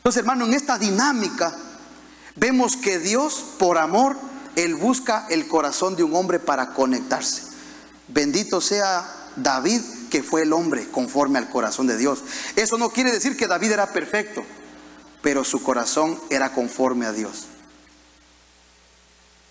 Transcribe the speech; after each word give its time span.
Entonces, 0.00 0.20
hermano, 0.20 0.46
en 0.46 0.54
esta 0.54 0.78
dinámica 0.78 1.54
vemos 2.34 2.76
que 2.76 2.98
Dios, 2.98 3.44
por 3.58 3.76
amor, 3.76 4.16
Él 4.56 4.74
busca 4.74 5.26
el 5.28 5.46
corazón 5.46 5.94
de 5.94 6.02
un 6.02 6.16
hombre 6.16 6.38
para 6.38 6.72
conectarse. 6.72 7.42
Bendito 8.08 8.62
sea 8.62 9.06
David, 9.36 9.82
que 10.10 10.22
fue 10.22 10.42
el 10.42 10.54
hombre 10.54 10.88
conforme 10.90 11.38
al 11.38 11.50
corazón 11.50 11.86
de 11.86 11.98
Dios. 11.98 12.22
Eso 12.56 12.78
no 12.78 12.88
quiere 12.88 13.12
decir 13.12 13.36
que 13.36 13.46
David 13.46 13.72
era 13.72 13.92
perfecto, 13.92 14.42
pero 15.20 15.44
su 15.44 15.62
corazón 15.62 16.18
era 16.30 16.54
conforme 16.54 17.04
a 17.04 17.12
Dios. 17.12 17.44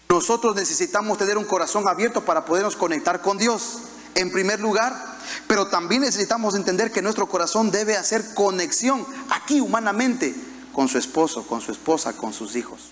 Nosotros 0.09 0.55
necesitamos 0.55 1.19
tener 1.19 1.37
un 1.37 1.45
corazón 1.45 1.87
abierto 1.87 2.25
para 2.25 2.43
podernos 2.43 2.75
conectar 2.75 3.21
con 3.21 3.37
Dios, 3.37 3.77
en 4.15 4.31
primer 4.31 4.59
lugar, 4.59 5.08
pero 5.47 5.67
también 5.67 6.01
necesitamos 6.01 6.55
entender 6.55 6.91
que 6.91 7.01
nuestro 7.01 7.27
corazón 7.27 7.71
debe 7.71 7.97
hacer 7.97 8.33
conexión 8.33 9.05
aquí 9.29 9.61
humanamente 9.61 10.35
con 10.73 10.87
su 10.87 10.97
esposo, 10.97 11.45
con 11.47 11.61
su 11.61 11.71
esposa, 11.71 12.13
con 12.13 12.33
sus 12.33 12.55
hijos. 12.55 12.91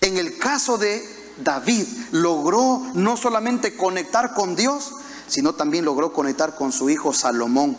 En 0.00 0.16
el 0.16 0.38
caso 0.38 0.78
de 0.78 1.02
David, 1.42 1.86
logró 2.12 2.82
no 2.94 3.16
solamente 3.16 3.76
conectar 3.76 4.34
con 4.34 4.56
Dios, 4.56 4.92
sino 5.26 5.54
también 5.54 5.84
logró 5.84 6.12
conectar 6.12 6.54
con 6.54 6.72
su 6.72 6.90
hijo 6.90 7.12
Salomón. 7.12 7.76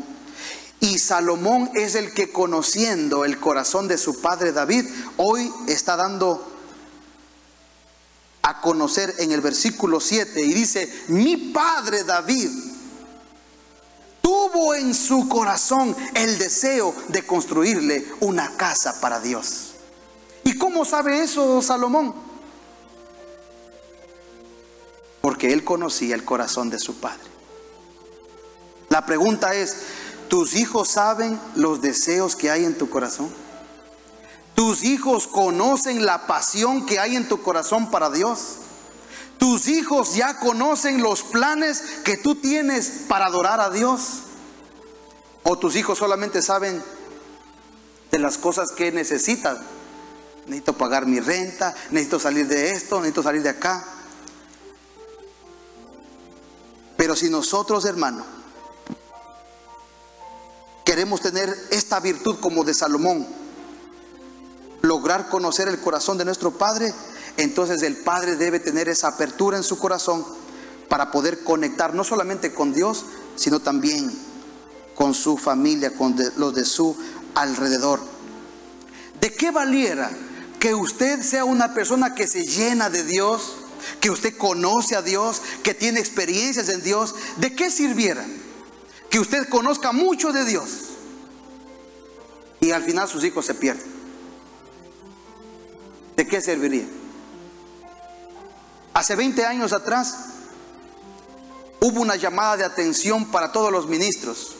Y 0.81 0.99
Salomón 0.99 1.69
es 1.75 1.95
el 1.95 2.13
que 2.13 2.31
conociendo 2.31 3.25
el 3.25 3.39
corazón 3.39 3.87
de 3.87 3.97
su 3.97 4.21
padre 4.21 4.53
David, 4.53 4.85
hoy 5.17 5.51
está 5.67 5.97
dando 5.97 6.45
a 8.41 8.61
conocer 8.61 9.13
en 9.19 9.31
el 9.31 9.41
versículo 9.41 9.99
7 9.99 10.41
y 10.41 10.53
dice, 10.53 11.03
mi 11.09 11.35
padre 11.37 12.03
David 12.03 12.49
tuvo 14.51 14.75
en 14.75 14.93
su 14.93 15.27
corazón 15.27 15.95
el 16.15 16.37
deseo 16.37 16.93
de 17.07 17.25
construirle 17.25 18.07
una 18.19 18.55
casa 18.57 18.99
para 19.01 19.19
Dios. 19.19 19.73
¿Y 20.43 20.57
cómo 20.57 20.85
sabe 20.85 21.23
eso 21.23 21.61
Salomón? 21.61 22.13
Porque 25.21 25.53
él 25.53 25.63
conocía 25.63 26.15
el 26.15 26.23
corazón 26.23 26.69
de 26.69 26.79
su 26.79 26.95
padre. 26.95 27.29
La 28.89 29.05
pregunta 29.05 29.53
es, 29.53 29.77
¿tus 30.29 30.55
hijos 30.55 30.89
saben 30.89 31.39
los 31.55 31.81
deseos 31.81 32.35
que 32.35 32.49
hay 32.49 32.65
en 32.65 32.77
tu 32.77 32.89
corazón? 32.89 33.29
¿Tus 34.55 34.83
hijos 34.83 35.27
conocen 35.27 36.05
la 36.05 36.25
pasión 36.25 36.85
que 36.85 36.99
hay 36.99 37.15
en 37.15 37.27
tu 37.27 37.41
corazón 37.41 37.91
para 37.91 38.09
Dios? 38.09 38.57
¿Tus 39.37 39.67
hijos 39.67 40.15
ya 40.15 40.37
conocen 40.37 41.01
los 41.01 41.23
planes 41.23 41.81
que 42.03 42.17
tú 42.17 42.35
tienes 42.35 43.03
para 43.07 43.27
adorar 43.27 43.61
a 43.61 43.69
Dios? 43.69 44.23
¿O 45.51 45.57
tus 45.57 45.75
hijos 45.75 45.97
solamente 45.97 46.43
saben 46.43 46.79
de 48.11 48.19
las 48.19 48.37
cosas 48.37 48.71
que 48.71 48.91
necesitan? 48.91 49.57
Necesito 50.45 50.73
pagar 50.77 51.07
mi 51.07 51.19
renta, 51.19 51.73
necesito 51.89 52.19
salir 52.19 52.47
de 52.47 52.69
esto, 52.69 52.97
necesito 52.97 53.23
salir 53.23 53.41
de 53.41 53.49
acá. 53.49 53.83
Pero 56.95 57.15
si 57.15 57.31
nosotros, 57.31 57.85
hermano, 57.85 58.23
queremos 60.85 61.19
tener 61.19 61.51
esta 61.71 61.99
virtud 61.99 62.37
como 62.39 62.63
de 62.63 62.75
Salomón, 62.75 63.25
lograr 64.83 65.29
conocer 65.29 65.67
el 65.67 65.79
corazón 65.79 66.19
de 66.19 66.25
nuestro 66.25 66.51
Padre, 66.51 66.93
entonces 67.37 67.81
el 67.81 67.97
Padre 67.97 68.35
debe 68.35 68.59
tener 68.59 68.87
esa 68.87 69.07
apertura 69.07 69.57
en 69.57 69.63
su 69.63 69.79
corazón 69.79 70.23
para 70.89 71.09
poder 71.09 71.43
conectar 71.43 71.95
no 71.95 72.03
solamente 72.03 72.53
con 72.53 72.71
Dios, 72.71 73.03
sino 73.35 73.59
también 73.59 74.28
con 74.99 75.15
su 75.15 75.37
familia, 75.37 75.95
con 75.95 76.15
los 76.35 76.53
de 76.53 76.65
su 76.65 76.95
alrededor. 77.33 77.99
¿De 79.19 79.33
qué 79.33 79.49
valiera 79.49 80.11
que 80.59 80.75
usted 80.75 81.23
sea 81.23 81.45
una 81.45 81.73
persona 81.73 82.13
que 82.13 82.27
se 82.27 82.45
llena 82.45 82.91
de 82.91 83.03
Dios, 83.03 83.55
que 83.99 84.11
usted 84.11 84.37
conoce 84.37 84.95
a 84.95 85.01
Dios, 85.01 85.41
que 85.63 85.73
tiene 85.73 85.99
experiencias 85.99 86.69
en 86.69 86.83
Dios? 86.83 87.15
¿De 87.37 87.55
qué 87.55 87.71
sirviera? 87.71 88.23
que 89.09 89.19
usted 89.19 89.49
conozca 89.49 89.91
mucho 89.91 90.31
de 90.31 90.45
Dios 90.45 90.69
y 92.59 92.71
al 92.71 92.83
final 92.83 93.07
sus 93.07 93.23
hijos 93.23 93.45
se 93.45 93.55
pierden. 93.55 93.99
¿De 96.15 96.27
qué 96.27 96.41
serviría? 96.41 96.85
Hace 98.93 99.15
20 99.15 99.45
años 99.45 99.73
atrás 99.73 100.15
hubo 101.79 102.01
una 102.01 102.17
llamada 102.17 102.57
de 102.57 102.65
atención 102.65 103.31
para 103.31 103.51
todos 103.51 103.71
los 103.71 103.87
ministros. 103.87 104.55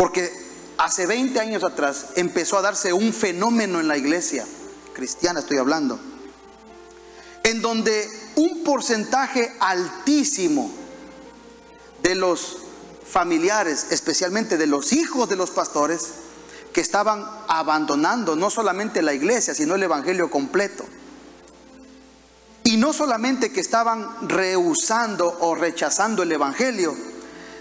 Porque 0.00 0.32
hace 0.78 1.04
20 1.04 1.38
años 1.40 1.62
atrás 1.62 2.12
empezó 2.16 2.56
a 2.56 2.62
darse 2.62 2.90
un 2.90 3.12
fenómeno 3.12 3.80
en 3.80 3.86
la 3.86 3.98
iglesia, 3.98 4.46
cristiana 4.94 5.40
estoy 5.40 5.58
hablando, 5.58 6.00
en 7.42 7.60
donde 7.60 8.08
un 8.36 8.64
porcentaje 8.64 9.54
altísimo 9.60 10.72
de 12.02 12.14
los 12.14 12.60
familiares, 13.06 13.88
especialmente 13.90 14.56
de 14.56 14.66
los 14.66 14.94
hijos 14.94 15.28
de 15.28 15.36
los 15.36 15.50
pastores, 15.50 16.12
que 16.72 16.80
estaban 16.80 17.22
abandonando 17.46 18.36
no 18.36 18.48
solamente 18.48 19.02
la 19.02 19.12
iglesia, 19.12 19.52
sino 19.52 19.74
el 19.74 19.82
evangelio 19.82 20.30
completo. 20.30 20.86
Y 22.64 22.78
no 22.78 22.94
solamente 22.94 23.52
que 23.52 23.60
estaban 23.60 24.30
rehusando 24.30 25.36
o 25.40 25.54
rechazando 25.54 26.22
el 26.22 26.32
evangelio, 26.32 26.96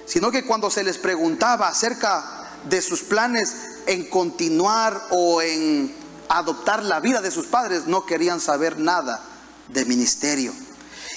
sino 0.10 0.32
que 0.32 0.44
cuando 0.44 0.72
se 0.72 0.84
les 0.84 0.98
preguntaba 0.98 1.68
acerca 1.68 2.50
de 2.68 2.82
sus 2.82 3.04
planes 3.04 3.56
en 3.86 4.10
continuar 4.10 5.00
o 5.12 5.40
en 5.42 5.96
adoptar 6.30 6.84
la 6.84 7.00
vida 7.00 7.22
de 7.22 7.30
sus 7.30 7.46
padres, 7.46 7.86
no 7.86 8.08
querían 8.08 8.40
saber 8.40 8.80
nada 8.80 9.24
de 9.68 9.86
ministerio. 9.86 10.52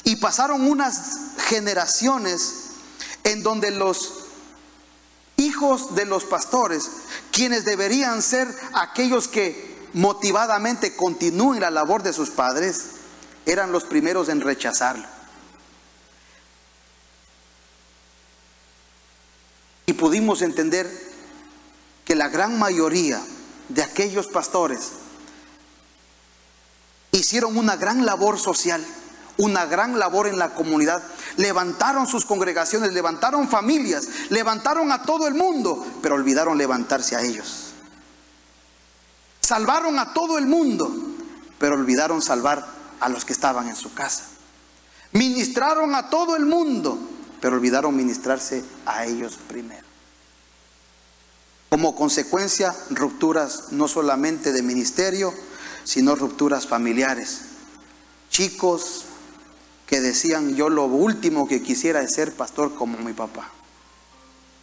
Y 0.04 0.16
pasaron 0.16 0.68
unas 0.68 1.38
generaciones 1.48 2.52
en 3.24 3.42
donde 3.42 3.70
los 3.70 4.26
hijos 5.38 5.94
de 5.94 6.04
los 6.04 6.24
pastores, 6.24 6.90
quienes 7.30 7.64
deberían 7.64 8.20
ser 8.20 8.46
aquellos 8.74 9.26
que 9.26 9.88
motivadamente 9.94 10.94
continúen 10.96 11.60
la 11.60 11.70
labor 11.70 12.02
de 12.02 12.12
sus 12.12 12.28
padres, 12.28 12.82
eran 13.46 13.72
los 13.72 13.84
primeros 13.84 14.28
en 14.28 14.42
rechazarlo. 14.42 15.06
Pudimos 20.02 20.42
entender 20.42 20.90
que 22.04 22.16
la 22.16 22.28
gran 22.28 22.58
mayoría 22.58 23.22
de 23.68 23.84
aquellos 23.84 24.26
pastores 24.26 24.94
hicieron 27.12 27.56
una 27.56 27.76
gran 27.76 28.04
labor 28.04 28.36
social 28.36 28.84
una 29.38 29.64
gran 29.64 29.98
labor 29.98 30.26
en 30.26 30.38
la 30.38 30.50
comunidad. 30.54 31.02
Levantaron 31.36 32.06
sus 32.06 32.26
congregaciones, 32.26 32.92
levantaron 32.92 33.48
familias, 33.48 34.08
levantaron 34.28 34.90
a 34.90 35.02
todo 35.02 35.26
el 35.28 35.34
mundo, 35.34 35.86
pero 36.02 36.16
olvidaron 36.16 36.58
levantarse 36.58 37.16
a 37.16 37.22
ellos. 37.22 37.72
Salvaron 39.40 39.98
a 40.00 40.12
todo 40.12 40.36
el 40.36 40.46
mundo, 40.46 40.92
pero 41.58 41.76
olvidaron 41.76 42.20
salvar 42.20 42.66
a 43.00 43.08
los 43.08 43.24
que 43.24 43.32
estaban 43.32 43.68
en 43.68 43.76
su 43.76 43.94
casa. 43.94 44.24
Ministraron 45.12 45.94
a 45.94 46.10
todo 46.10 46.36
el 46.36 46.44
mundo, 46.44 46.98
pero 47.40 47.56
olvidaron 47.56 47.96
ministrarse 47.96 48.64
a 48.84 49.06
ellos 49.06 49.38
primero. 49.48 49.91
Como 51.72 51.94
consecuencia, 51.94 52.76
rupturas 52.90 53.72
no 53.72 53.88
solamente 53.88 54.52
de 54.52 54.62
ministerio, 54.62 55.32
sino 55.84 56.14
rupturas 56.14 56.66
familiares. 56.66 57.46
Chicos, 58.28 59.06
que 59.86 60.02
decían 60.02 60.54
yo 60.54 60.68
lo 60.68 60.84
último 60.84 61.48
que 61.48 61.62
quisiera 61.62 62.02
es 62.02 62.12
ser 62.12 62.34
pastor 62.34 62.74
como 62.74 62.98
mi 62.98 63.14
papá. 63.14 63.48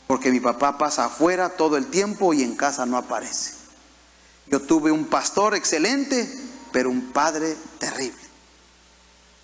Porque 0.06 0.30
mi 0.30 0.40
papá 0.40 0.78
pasa 0.78 1.06
afuera 1.06 1.58
todo 1.58 1.78
el 1.78 1.88
tiempo 1.88 2.32
y 2.36 2.44
en 2.44 2.56
casa 2.56 2.86
no 2.86 2.96
aparece. 2.96 3.54
Yo 4.46 4.62
tuve 4.62 4.92
un 4.92 5.06
pastor 5.06 5.56
excelente, 5.56 6.32
pero 6.72 6.92
un 6.92 7.12
padre 7.12 7.58
terrible. 7.80 8.22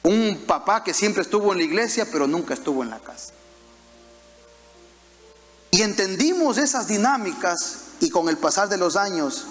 Un 0.03 0.43
papá 0.45 0.83
que 0.83 0.93
siempre 0.93 1.23
estuvo 1.23 1.51
en 1.51 1.57
la 1.57 1.63
iglesia, 1.63 2.07
pero 2.11 2.27
nunca 2.27 2.53
estuvo 2.53 2.83
en 2.83 2.91
la 2.91 2.99
casa. 2.99 3.33
Y 5.75 5.81
entendimos 5.81 6.57
esas 6.57 6.87
dinámicas 6.87 7.79
y 7.99 8.09
con 8.09 8.29
el 8.29 8.37
pasar 8.37 8.69
de 8.69 8.77
los 8.77 8.95
años 8.95 9.45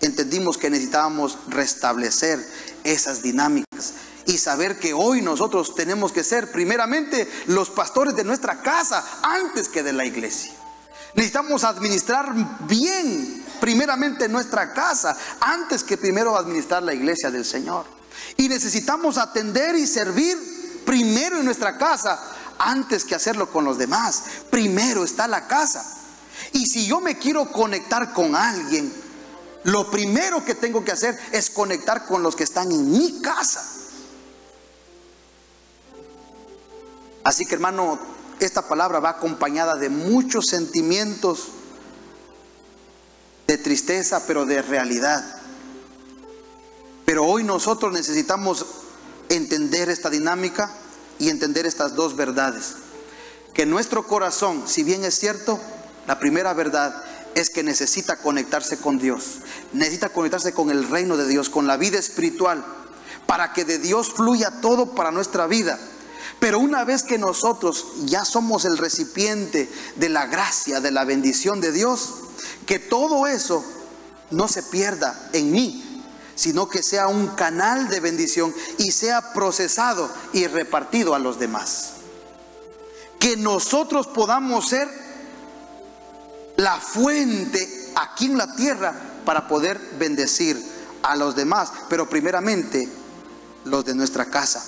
entendimos 0.00 0.56
que 0.56 0.70
necesitábamos 0.70 1.36
restablecer 1.48 2.42
esas 2.84 3.20
dinámicas 3.20 3.92
y 4.24 4.38
saber 4.38 4.78
que 4.78 4.94
hoy 4.94 5.20
nosotros 5.20 5.74
tenemos 5.74 6.10
que 6.12 6.24
ser 6.24 6.50
primeramente 6.50 7.30
los 7.48 7.68
pastores 7.68 8.16
de 8.16 8.24
nuestra 8.24 8.62
casa 8.62 9.04
antes 9.22 9.68
que 9.68 9.82
de 9.82 9.92
la 9.92 10.06
iglesia. 10.06 10.54
Necesitamos 11.14 11.64
administrar 11.64 12.32
bien 12.66 13.44
primeramente 13.60 14.30
nuestra 14.30 14.72
casa 14.72 15.18
antes 15.40 15.84
que 15.84 15.98
primero 15.98 16.34
administrar 16.38 16.82
la 16.82 16.94
iglesia 16.94 17.30
del 17.30 17.44
Señor. 17.44 17.84
Y 18.38 18.48
necesitamos 18.48 19.18
atender 19.18 19.76
y 19.76 19.86
servir 19.86 20.82
primero 20.86 21.40
en 21.40 21.44
nuestra 21.44 21.76
casa 21.76 22.35
antes 22.58 23.04
que 23.04 23.14
hacerlo 23.14 23.50
con 23.50 23.64
los 23.64 23.78
demás. 23.78 24.24
Primero 24.50 25.04
está 25.04 25.26
la 25.28 25.46
casa. 25.46 25.84
Y 26.52 26.66
si 26.66 26.86
yo 26.86 27.00
me 27.00 27.18
quiero 27.18 27.50
conectar 27.50 28.12
con 28.12 28.34
alguien, 28.34 28.92
lo 29.64 29.90
primero 29.90 30.44
que 30.44 30.54
tengo 30.54 30.84
que 30.84 30.92
hacer 30.92 31.18
es 31.32 31.50
conectar 31.50 32.06
con 32.06 32.22
los 32.22 32.36
que 32.36 32.44
están 32.44 32.70
en 32.70 32.90
mi 32.90 33.20
casa. 33.20 33.64
Así 37.24 37.44
que 37.44 37.54
hermano, 37.54 37.98
esta 38.38 38.68
palabra 38.68 39.00
va 39.00 39.10
acompañada 39.10 39.76
de 39.76 39.88
muchos 39.88 40.46
sentimientos 40.46 41.48
de 43.46 43.58
tristeza, 43.58 44.24
pero 44.26 44.46
de 44.46 44.62
realidad. 44.62 45.24
Pero 47.04 47.24
hoy 47.24 47.44
nosotros 47.44 47.92
necesitamos 47.92 48.66
entender 49.28 49.88
esta 49.88 50.10
dinámica 50.10 50.70
y 51.18 51.28
entender 51.28 51.66
estas 51.66 51.94
dos 51.94 52.16
verdades. 52.16 52.74
Que 53.54 53.66
nuestro 53.66 54.06
corazón, 54.06 54.64
si 54.66 54.82
bien 54.82 55.04
es 55.04 55.18
cierto, 55.18 55.58
la 56.06 56.18
primera 56.18 56.52
verdad 56.52 57.02
es 57.34 57.50
que 57.50 57.62
necesita 57.62 58.16
conectarse 58.16 58.78
con 58.78 58.98
Dios, 58.98 59.40
necesita 59.72 60.08
conectarse 60.08 60.52
con 60.52 60.70
el 60.70 60.88
reino 60.88 61.16
de 61.16 61.26
Dios, 61.26 61.50
con 61.50 61.66
la 61.66 61.76
vida 61.76 61.98
espiritual, 61.98 62.64
para 63.26 63.52
que 63.52 63.64
de 63.64 63.78
Dios 63.78 64.12
fluya 64.14 64.60
todo 64.60 64.94
para 64.94 65.10
nuestra 65.10 65.46
vida. 65.46 65.78
Pero 66.38 66.58
una 66.58 66.84
vez 66.84 67.02
que 67.02 67.18
nosotros 67.18 67.86
ya 68.04 68.24
somos 68.24 68.64
el 68.64 68.78
recipiente 68.78 69.70
de 69.96 70.08
la 70.08 70.26
gracia, 70.26 70.80
de 70.80 70.90
la 70.90 71.04
bendición 71.04 71.60
de 71.60 71.72
Dios, 71.72 72.14
que 72.66 72.78
todo 72.78 73.26
eso 73.26 73.64
no 74.30 74.48
se 74.48 74.62
pierda 74.62 75.28
en 75.32 75.50
mí, 75.50 75.85
sino 76.36 76.68
que 76.68 76.82
sea 76.82 77.08
un 77.08 77.28
canal 77.28 77.88
de 77.88 77.98
bendición 77.98 78.54
y 78.78 78.92
sea 78.92 79.32
procesado 79.32 80.08
y 80.32 80.46
repartido 80.46 81.14
a 81.14 81.18
los 81.18 81.40
demás. 81.40 81.94
Que 83.18 83.36
nosotros 83.36 84.06
podamos 84.06 84.68
ser 84.68 84.88
la 86.56 86.78
fuente 86.78 87.92
aquí 87.96 88.26
en 88.26 88.38
la 88.38 88.54
tierra 88.54 88.94
para 89.24 89.48
poder 89.48 89.80
bendecir 89.98 90.62
a 91.02 91.16
los 91.16 91.34
demás, 91.34 91.72
pero 91.88 92.08
primeramente 92.08 92.88
los 93.64 93.84
de 93.84 93.94
nuestra 93.94 94.26
casa. 94.26 94.64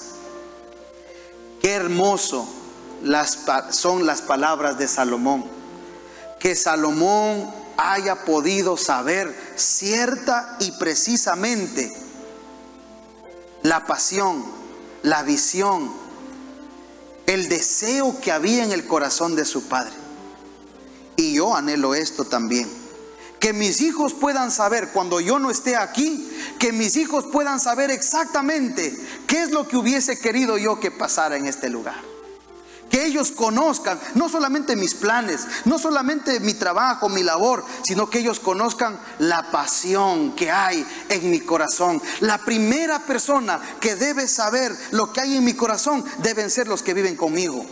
Qué 1.60 1.72
hermoso 1.72 2.48
son 3.70 4.06
las 4.06 4.22
palabras 4.22 4.78
de 4.78 4.88
Salomón. 4.88 5.44
Que 6.40 6.54
Salomón 6.54 7.52
haya 7.76 8.24
podido 8.24 8.76
saber 8.76 9.34
cierta 9.58 10.56
y 10.60 10.72
precisamente 10.72 11.92
la 13.62 13.86
pasión, 13.86 14.44
la 15.02 15.22
visión, 15.22 15.92
el 17.26 17.48
deseo 17.48 18.20
que 18.20 18.32
había 18.32 18.64
en 18.64 18.72
el 18.72 18.86
corazón 18.86 19.36
de 19.36 19.44
su 19.44 19.64
padre. 19.68 19.92
Y 21.16 21.34
yo 21.34 21.54
anhelo 21.54 21.94
esto 21.94 22.24
también. 22.24 22.68
Que 23.40 23.52
mis 23.52 23.80
hijos 23.80 24.14
puedan 24.14 24.50
saber 24.50 24.88
cuando 24.88 25.20
yo 25.20 25.38
no 25.38 25.50
esté 25.50 25.76
aquí, 25.76 26.28
que 26.58 26.72
mis 26.72 26.96
hijos 26.96 27.26
puedan 27.30 27.60
saber 27.60 27.90
exactamente 27.90 28.98
qué 29.26 29.42
es 29.42 29.50
lo 29.50 29.68
que 29.68 29.76
hubiese 29.76 30.18
querido 30.18 30.58
yo 30.58 30.80
que 30.80 30.90
pasara 30.90 31.36
en 31.36 31.46
este 31.46 31.68
lugar. 31.68 32.07
Que 32.90 33.04
ellos 33.04 33.32
conozcan 33.32 34.00
no 34.14 34.28
solamente 34.28 34.76
mis 34.76 34.94
planes, 34.94 35.46
no 35.66 35.78
solamente 35.78 36.40
mi 36.40 36.54
trabajo, 36.54 37.08
mi 37.08 37.22
labor, 37.22 37.64
sino 37.84 38.08
que 38.08 38.20
ellos 38.20 38.40
conozcan 38.40 38.98
la 39.18 39.50
pasión 39.50 40.34
que 40.34 40.50
hay 40.50 40.86
en 41.08 41.30
mi 41.30 41.40
corazón. 41.40 42.00
La 42.20 42.38
primera 42.38 43.00
persona 43.00 43.60
que 43.80 43.96
debe 43.96 44.26
saber 44.26 44.76
lo 44.90 45.12
que 45.12 45.20
hay 45.20 45.36
en 45.36 45.44
mi 45.44 45.54
corazón 45.54 46.04
deben 46.22 46.50
ser 46.50 46.66
los 46.66 46.82
que 46.82 46.94
viven 46.94 47.16
conmigo. 47.16 47.64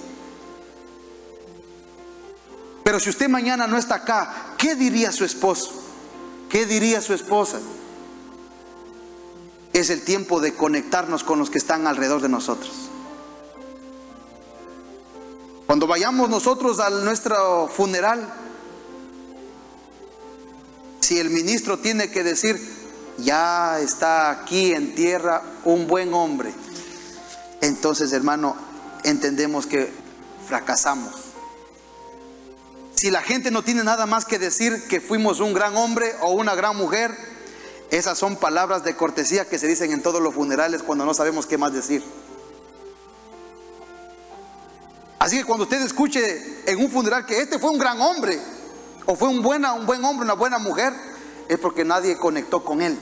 Pero 2.86 3.00
si 3.00 3.10
usted 3.10 3.28
mañana 3.28 3.66
no 3.66 3.78
está 3.78 3.96
acá, 3.96 4.54
¿qué 4.56 4.76
diría 4.76 5.10
su 5.10 5.24
esposo? 5.24 5.72
¿Qué 6.48 6.66
diría 6.66 7.00
su 7.00 7.14
esposa? 7.14 7.58
Es 9.72 9.90
el 9.90 10.02
tiempo 10.02 10.40
de 10.40 10.54
conectarnos 10.54 11.24
con 11.24 11.40
los 11.40 11.50
que 11.50 11.58
están 11.58 11.88
alrededor 11.88 12.22
de 12.22 12.28
nosotros. 12.28 12.85
Cuando 15.66 15.88
vayamos 15.88 16.30
nosotros 16.30 16.78
a 16.78 16.90
nuestro 16.90 17.68
funeral, 17.68 18.32
si 21.00 21.18
el 21.18 21.30
ministro 21.30 21.78
tiene 21.78 22.10
que 22.10 22.22
decir, 22.22 22.56
ya 23.18 23.80
está 23.80 24.30
aquí 24.30 24.72
en 24.72 24.94
tierra 24.94 25.42
un 25.64 25.88
buen 25.88 26.14
hombre, 26.14 26.52
entonces 27.60 28.12
hermano, 28.12 28.56
entendemos 29.02 29.66
que 29.66 29.90
fracasamos. 30.46 31.14
Si 32.94 33.10
la 33.10 33.22
gente 33.22 33.50
no 33.50 33.62
tiene 33.62 33.82
nada 33.82 34.06
más 34.06 34.24
que 34.24 34.38
decir 34.38 34.86
que 34.88 35.00
fuimos 35.00 35.40
un 35.40 35.52
gran 35.52 35.76
hombre 35.76 36.14
o 36.22 36.32
una 36.32 36.54
gran 36.54 36.76
mujer, 36.76 37.14
esas 37.90 38.18
son 38.18 38.36
palabras 38.36 38.84
de 38.84 38.96
cortesía 38.96 39.48
que 39.48 39.58
se 39.58 39.66
dicen 39.66 39.92
en 39.92 40.02
todos 40.02 40.22
los 40.22 40.34
funerales 40.34 40.82
cuando 40.82 41.04
no 41.04 41.12
sabemos 41.12 41.46
qué 41.46 41.58
más 41.58 41.72
decir. 41.72 42.02
Así 45.26 45.38
que 45.38 45.44
cuando 45.44 45.64
usted 45.64 45.82
escuche 45.82 46.62
en 46.66 46.78
un 46.78 46.88
funeral 46.88 47.26
que 47.26 47.40
este 47.40 47.58
fue 47.58 47.70
un 47.70 47.80
gran 47.80 48.00
hombre, 48.00 48.40
o 49.06 49.16
fue 49.16 49.26
un, 49.28 49.42
buena, 49.42 49.72
un 49.72 49.84
buen 49.84 50.04
hombre, 50.04 50.24
una 50.24 50.34
buena 50.34 50.58
mujer, 50.58 50.92
es 51.48 51.58
porque 51.58 51.84
nadie 51.84 52.16
conectó 52.16 52.62
con 52.62 52.80
él. 52.80 52.96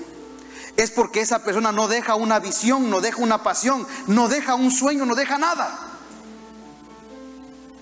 Es 0.74 0.90
porque 0.90 1.20
esa 1.20 1.44
persona 1.44 1.70
no 1.70 1.86
deja 1.86 2.14
una 2.14 2.38
visión, 2.38 2.88
no 2.88 3.02
deja 3.02 3.20
una 3.20 3.42
pasión, 3.42 3.86
no 4.06 4.28
deja 4.28 4.54
un 4.54 4.70
sueño, 4.70 5.04
no 5.04 5.14
deja 5.14 5.36
nada. 5.36 5.78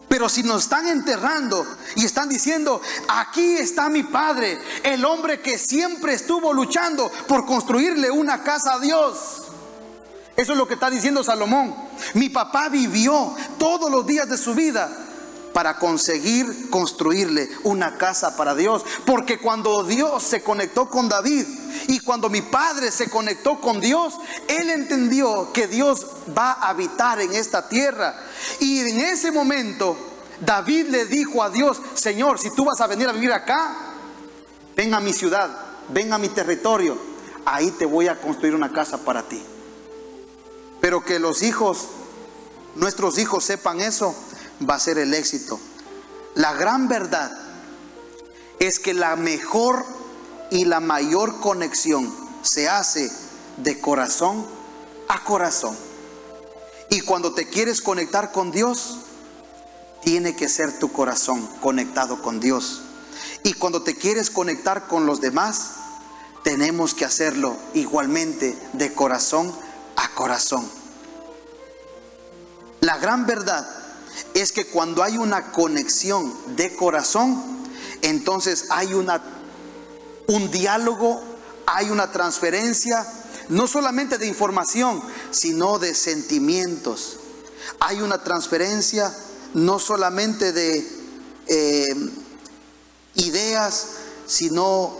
Pero 0.08 0.28
si 0.28 0.42
nos 0.42 0.64
están 0.64 0.88
enterrando 0.88 1.64
y 1.94 2.04
están 2.04 2.28
diciendo, 2.28 2.82
aquí 3.10 3.58
está 3.58 3.90
mi 3.90 4.02
padre, 4.02 4.58
el 4.82 5.04
hombre 5.04 5.40
que 5.40 5.56
siempre 5.56 6.14
estuvo 6.14 6.52
luchando 6.52 7.12
por 7.28 7.46
construirle 7.46 8.10
una 8.10 8.42
casa 8.42 8.74
a 8.74 8.80
Dios. 8.80 9.41
Eso 10.36 10.52
es 10.52 10.58
lo 10.58 10.66
que 10.66 10.74
está 10.74 10.90
diciendo 10.90 11.22
Salomón. 11.22 11.74
Mi 12.14 12.28
papá 12.28 12.68
vivió 12.68 13.34
todos 13.58 13.90
los 13.90 14.06
días 14.06 14.28
de 14.28 14.38
su 14.38 14.54
vida 14.54 14.90
para 15.52 15.78
conseguir 15.78 16.70
construirle 16.70 17.48
una 17.64 17.98
casa 17.98 18.36
para 18.36 18.54
Dios. 18.54 18.84
Porque 19.04 19.38
cuando 19.38 19.84
Dios 19.84 20.22
se 20.22 20.42
conectó 20.42 20.88
con 20.88 21.08
David 21.08 21.46
y 21.88 22.00
cuando 22.00 22.28
mi 22.28 22.42
padre 22.42 22.90
se 22.90 23.10
conectó 23.10 23.60
con 23.60 23.80
Dios, 23.80 24.14
él 24.48 24.70
entendió 24.70 25.52
que 25.52 25.68
Dios 25.68 26.06
va 26.36 26.52
a 26.52 26.70
habitar 26.70 27.20
en 27.20 27.34
esta 27.34 27.68
tierra. 27.68 28.14
Y 28.60 28.80
en 28.80 29.00
ese 29.00 29.30
momento 29.30 29.96
David 30.40 30.88
le 30.88 31.06
dijo 31.06 31.42
a 31.42 31.50
Dios, 31.50 31.80
Señor, 31.94 32.38
si 32.38 32.50
tú 32.50 32.64
vas 32.64 32.80
a 32.80 32.86
venir 32.86 33.08
a 33.08 33.12
vivir 33.12 33.32
acá, 33.32 33.76
ven 34.74 34.94
a 34.94 35.00
mi 35.00 35.12
ciudad, 35.12 35.50
ven 35.88 36.12
a 36.12 36.18
mi 36.18 36.28
territorio, 36.30 36.96
ahí 37.44 37.70
te 37.72 37.86
voy 37.86 38.08
a 38.08 38.18
construir 38.18 38.54
una 38.54 38.72
casa 38.72 38.98
para 38.98 39.22
ti. 39.22 39.42
Pero 40.82 41.04
que 41.04 41.20
los 41.20 41.42
hijos, 41.42 41.86
nuestros 42.74 43.16
hijos 43.16 43.44
sepan 43.44 43.80
eso, 43.80 44.14
va 44.68 44.74
a 44.74 44.80
ser 44.80 44.98
el 44.98 45.14
éxito. 45.14 45.58
La 46.34 46.52
gran 46.54 46.88
verdad 46.88 47.30
es 48.58 48.80
que 48.80 48.92
la 48.92 49.14
mejor 49.14 49.86
y 50.50 50.64
la 50.64 50.80
mayor 50.80 51.38
conexión 51.38 52.12
se 52.42 52.68
hace 52.68 53.10
de 53.58 53.80
corazón 53.80 54.44
a 55.08 55.22
corazón. 55.22 55.76
Y 56.90 57.02
cuando 57.02 57.32
te 57.32 57.48
quieres 57.48 57.80
conectar 57.80 58.32
con 58.32 58.50
Dios, 58.50 58.98
tiene 60.02 60.34
que 60.34 60.48
ser 60.48 60.80
tu 60.80 60.90
corazón 60.92 61.48
conectado 61.60 62.20
con 62.22 62.40
Dios. 62.40 62.82
Y 63.44 63.52
cuando 63.52 63.84
te 63.84 63.94
quieres 63.94 64.30
conectar 64.30 64.88
con 64.88 65.06
los 65.06 65.20
demás, 65.20 65.74
tenemos 66.42 66.92
que 66.92 67.04
hacerlo 67.04 67.56
igualmente 67.72 68.58
de 68.72 68.92
corazón 68.92 69.54
a 69.96 70.08
corazón. 70.14 70.68
La 72.80 72.98
gran 72.98 73.26
verdad 73.26 73.68
es 74.34 74.52
que 74.52 74.66
cuando 74.66 75.02
hay 75.02 75.16
una 75.16 75.52
conexión 75.52 76.34
de 76.56 76.74
corazón, 76.74 77.42
entonces 78.02 78.66
hay 78.70 78.94
una 78.94 79.22
un 80.26 80.50
diálogo, 80.50 81.22
hay 81.66 81.90
una 81.90 82.10
transferencia 82.10 83.06
no 83.48 83.66
solamente 83.66 84.18
de 84.18 84.26
información, 84.26 85.02
sino 85.30 85.78
de 85.78 85.94
sentimientos. 85.94 87.18
Hay 87.80 88.00
una 88.00 88.22
transferencia 88.22 89.14
no 89.54 89.78
solamente 89.78 90.52
de 90.52 90.88
eh, 91.48 91.94
ideas, 93.16 93.86
sino 94.26 94.96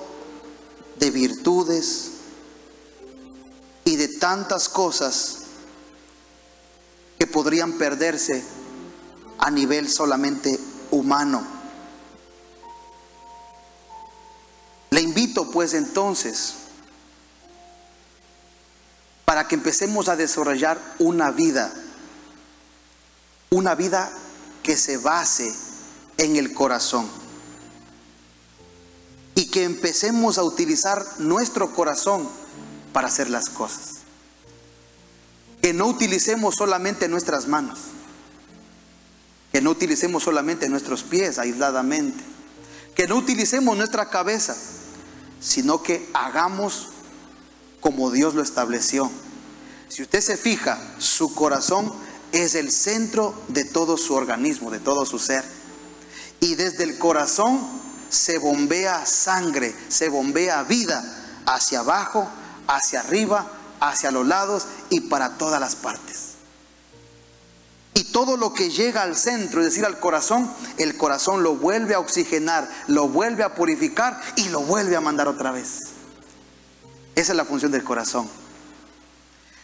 de 0.99 1.11
virtudes 1.11 2.12
tantas 4.23 4.69
cosas 4.69 5.39
que 7.19 7.27
podrían 7.27 7.73
perderse 7.73 8.45
a 9.37 9.51
nivel 9.51 9.91
solamente 9.91 10.57
humano. 10.93 11.45
Le 14.91 15.01
invito 15.01 15.51
pues 15.51 15.75
entonces 15.75 16.55
para 19.25 19.49
que 19.49 19.57
empecemos 19.57 20.09
a 20.09 20.15
desarrollar 20.15 20.81
una 21.01 21.33
vida, 21.33 21.73
una 23.51 23.75
vida 23.75 24.09
que 24.63 24.77
se 24.77 24.99
base 24.99 25.53
en 26.19 26.37
el 26.37 26.55
corazón. 26.55 27.11
que 29.51 29.65
empecemos 29.65 30.39
a 30.39 30.45
utilizar 30.45 31.05
nuestro 31.19 31.75
corazón 31.75 32.27
para 32.95 33.09
hacer 33.09 33.29
las 33.29 33.51
cosas. 33.51 34.02
Que 35.63 35.73
no 35.73 35.87
utilicemos 35.87 36.57
solamente 36.57 37.09
nuestras 37.09 37.49
manos. 37.49 37.79
Que 39.53 39.63
no 39.63 39.71
utilicemos 39.71 40.23
solamente 40.23 40.69
nuestros 40.69 41.03
pies 41.03 41.39
aisladamente. 41.39 42.23
Que 42.95 43.07
no 43.07 43.17
utilicemos 43.17 43.77
nuestra 43.77 44.11
cabeza, 44.11 44.55
sino 45.41 45.83
que 45.83 46.11
hagamos 46.13 46.89
como 47.81 48.11
Dios 48.11 48.35
lo 48.35 48.43
estableció. 48.43 49.11
Si 49.89 50.03
usted 50.03 50.21
se 50.21 50.37
fija, 50.37 50.79
su 50.99 51.35
corazón 51.35 51.93
es 52.33 52.55
el 52.55 52.71
centro 52.71 53.35
de 53.49 53.65
todo 53.65 53.97
su 53.97 54.15
organismo, 54.15 54.71
de 54.71 54.81
todo 54.81 55.05
su 55.05 55.19
ser. 55.19 55.45
Y 56.41 56.55
desde 56.55 56.85
el 56.85 56.99
corazón 56.99 57.61
se 58.09 58.39
bombea 58.39 59.07
sangre, 59.07 59.75
se 59.89 60.09
bombea 60.09 60.63
vida 60.65 61.05
hacia 61.47 61.81
abajo, 61.81 62.29
hacia 62.67 63.01
arriba, 63.01 63.51
hacia 63.83 64.13
los 64.13 64.27
lados 64.27 64.67
y 64.91 65.01
para 65.01 65.37
todas 65.37 65.61
las 65.61 65.75
partes. 65.75 66.31
Y 67.95 68.05
todo 68.05 68.37
lo 68.37 68.55
que 68.55 68.71
llega 68.71 69.03
al 69.03 69.17
centro, 69.17 69.61
es 69.61 69.67
decir, 69.67 69.85
al 69.85 69.99
corazón, 69.99 70.51
el 70.79 70.97
corazón 70.97 71.43
lo 71.43 71.57
vuelve 71.57 71.95
a 71.95 71.99
oxigenar, 71.99 72.71
lo 72.87 73.09
vuelve 73.09 73.43
a 73.43 73.55
purificar 73.55 74.19
y 74.37 74.49
lo 74.49 74.61
vuelve 74.61 74.97
a 74.97 75.01
mandar 75.01 75.29
otra 75.29 75.51
vez. 75.51 75.81
Esa 77.17 77.33
es 77.33 77.37
la 77.37 77.45
función 77.45 77.73
del 77.73 77.85
corazón. 77.85 78.29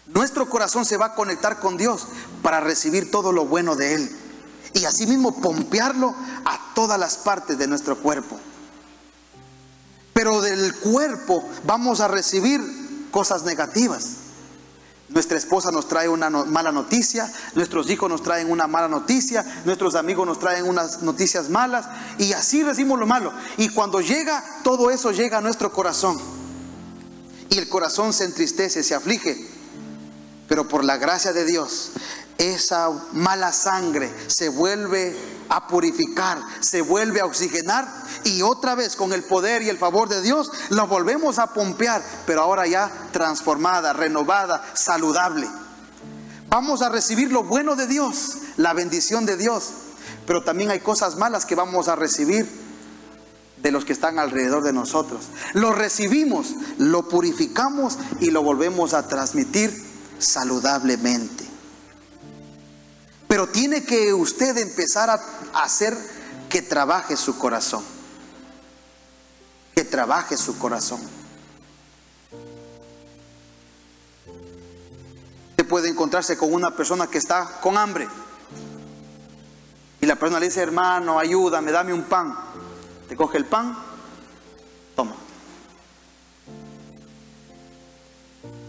Nuestro 0.09 0.49
corazón 0.51 0.85
se 0.85 0.97
va 0.97 1.07
a 1.07 1.15
conectar 1.15 1.61
con 1.61 1.77
Dios 1.77 2.09
para 2.43 2.61
recibir 2.61 3.11
todo 3.11 3.33
lo 3.33 3.47
bueno 3.47 3.77
de 3.77 3.95
Él. 3.95 4.17
Y 4.75 4.85
asimismo 4.85 5.41
pompearlo 5.41 6.15
a 6.45 6.75
todas 6.75 6.99
las 6.99 7.17
partes 7.17 7.57
de 7.57 7.67
nuestro 7.67 7.97
cuerpo. 7.97 8.39
Pero 10.13 10.41
del 10.41 10.75
cuerpo 10.75 11.49
vamos 11.65 12.01
a 12.01 12.09
recibir 12.09 12.61
cosas 13.11 13.45
negativas. 13.45 14.29
Nuestra 15.09 15.39
esposa 15.39 15.71
nos 15.71 15.89
trae 15.89 16.09
una 16.09 16.29
mala 16.29 16.71
noticia, 16.71 17.33
nuestros 17.55 17.89
hijos 17.89 18.11
nos 18.11 18.23
traen 18.23 18.51
una 18.51 18.67
mala 18.67 18.89
noticia, 18.89 19.43
nuestros 19.65 19.95
amigos 19.95 20.27
nos 20.27 20.39
traen 20.39 20.67
unas 20.67 21.01
noticias 21.01 21.49
malas 21.49 21.87
y 22.19 22.35
así 22.35 22.63
recibimos 22.63 22.99
lo 22.99 23.07
malo. 23.07 23.33
Y 23.57 23.71
cuando 23.71 24.03
llega, 24.03 24.45
todo 24.63 24.91
eso 24.91 25.11
llega 25.11 25.39
a 25.39 25.41
nuestro 25.41 25.73
corazón. 25.73 26.21
Y 27.49 27.57
el 27.57 27.71
corazón 27.71 28.13
se 28.13 28.25
entristece, 28.25 28.83
se 28.83 28.95
aflige. 28.95 29.49
Pero 30.47 30.69
por 30.69 30.85
la 30.85 30.99
gracia 30.99 31.33
de 31.33 31.47
Dios, 31.47 31.93
esa 32.37 32.91
mala 33.13 33.53
sangre 33.53 34.13
se 34.27 34.51
vuelve 34.51 35.17
a 35.49 35.67
purificar, 35.67 36.39
se 36.61 36.83
vuelve 36.83 37.21
a 37.21 37.27
oxigenar 37.27 37.87
y 38.25 38.43
otra 38.43 38.75
vez 38.75 38.97
con 38.97 39.13
el 39.13 39.25
poder 39.25 39.63
y 39.63 39.69
el 39.69 39.79
favor 39.79 40.09
de 40.09 40.23
Dios 40.23 40.51
la 40.71 40.85
volvemos 40.85 41.39
a 41.39 41.53
pompear, 41.55 42.03
pero 42.27 42.43
ahora 42.43 42.67
ya 42.67 42.91
transformada, 43.13 43.93
renovada, 43.93 44.65
saludable. 44.75 45.49
Vamos 46.49 46.83
a 46.83 46.89
recibir 46.89 47.31
lo 47.31 47.45
bueno 47.45 47.77
de 47.77 47.87
Dios, 47.87 48.39
la 48.57 48.73
bendición 48.73 49.27
de 49.27 49.37
Dios, 49.37 49.71
pero 50.27 50.43
también 50.43 50.71
hay 50.71 50.81
cosas 50.81 51.17
malas 51.17 51.45
que 51.45 51.55
vamos 51.55 51.89
a 51.89 51.97
recibir 51.97 52.49
de 53.63 53.73
los 53.73 53.85
que 53.85 53.93
están 53.93 54.19
alrededor 54.19 54.63
de 54.63 54.73
nosotros. 54.73 55.27
Lo 55.53 55.73
recibimos, 55.73 56.55
lo 56.79 57.09
purificamos 57.09 57.99
y 58.21 58.31
lo 58.31 58.43
volvemos 58.43 58.95
a 58.95 59.07
transmitir 59.09 59.73
saludablemente. 60.19 61.45
Pero 63.29 63.47
tiene 63.47 63.85
que 63.85 64.15
usted 64.15 64.57
empezar 64.57 65.11
a 65.11 65.63
hacer 65.63 65.97
que 66.49 66.63
trabaje 66.63 67.15
su 67.17 67.39
corazón. 67.39 67.85
Que 69.75 69.85
trabaje 69.85 70.39
su 70.39 70.59
corazón. 70.59 71.01
Usted 75.51 75.69
puede 75.69 75.91
encontrarse 75.91 76.39
con 76.39 76.55
una 76.55 76.75
persona 76.75 77.07
que 77.07 77.19
está 77.19 77.61
con 77.61 77.77
hambre. 77.77 78.09
Y 80.01 80.07
la 80.07 80.17
persona 80.17 80.41
le 80.41 80.47
dice, 80.47 80.63
hermano, 80.63 81.19
ayúdame, 81.19 81.71
dame 81.71 81.93
un 81.93 82.05
pan. 82.05 82.35
Te 83.11 83.17
coge 83.17 83.37
el 83.37 83.45
pan, 83.45 83.77
toma. 84.97 85.15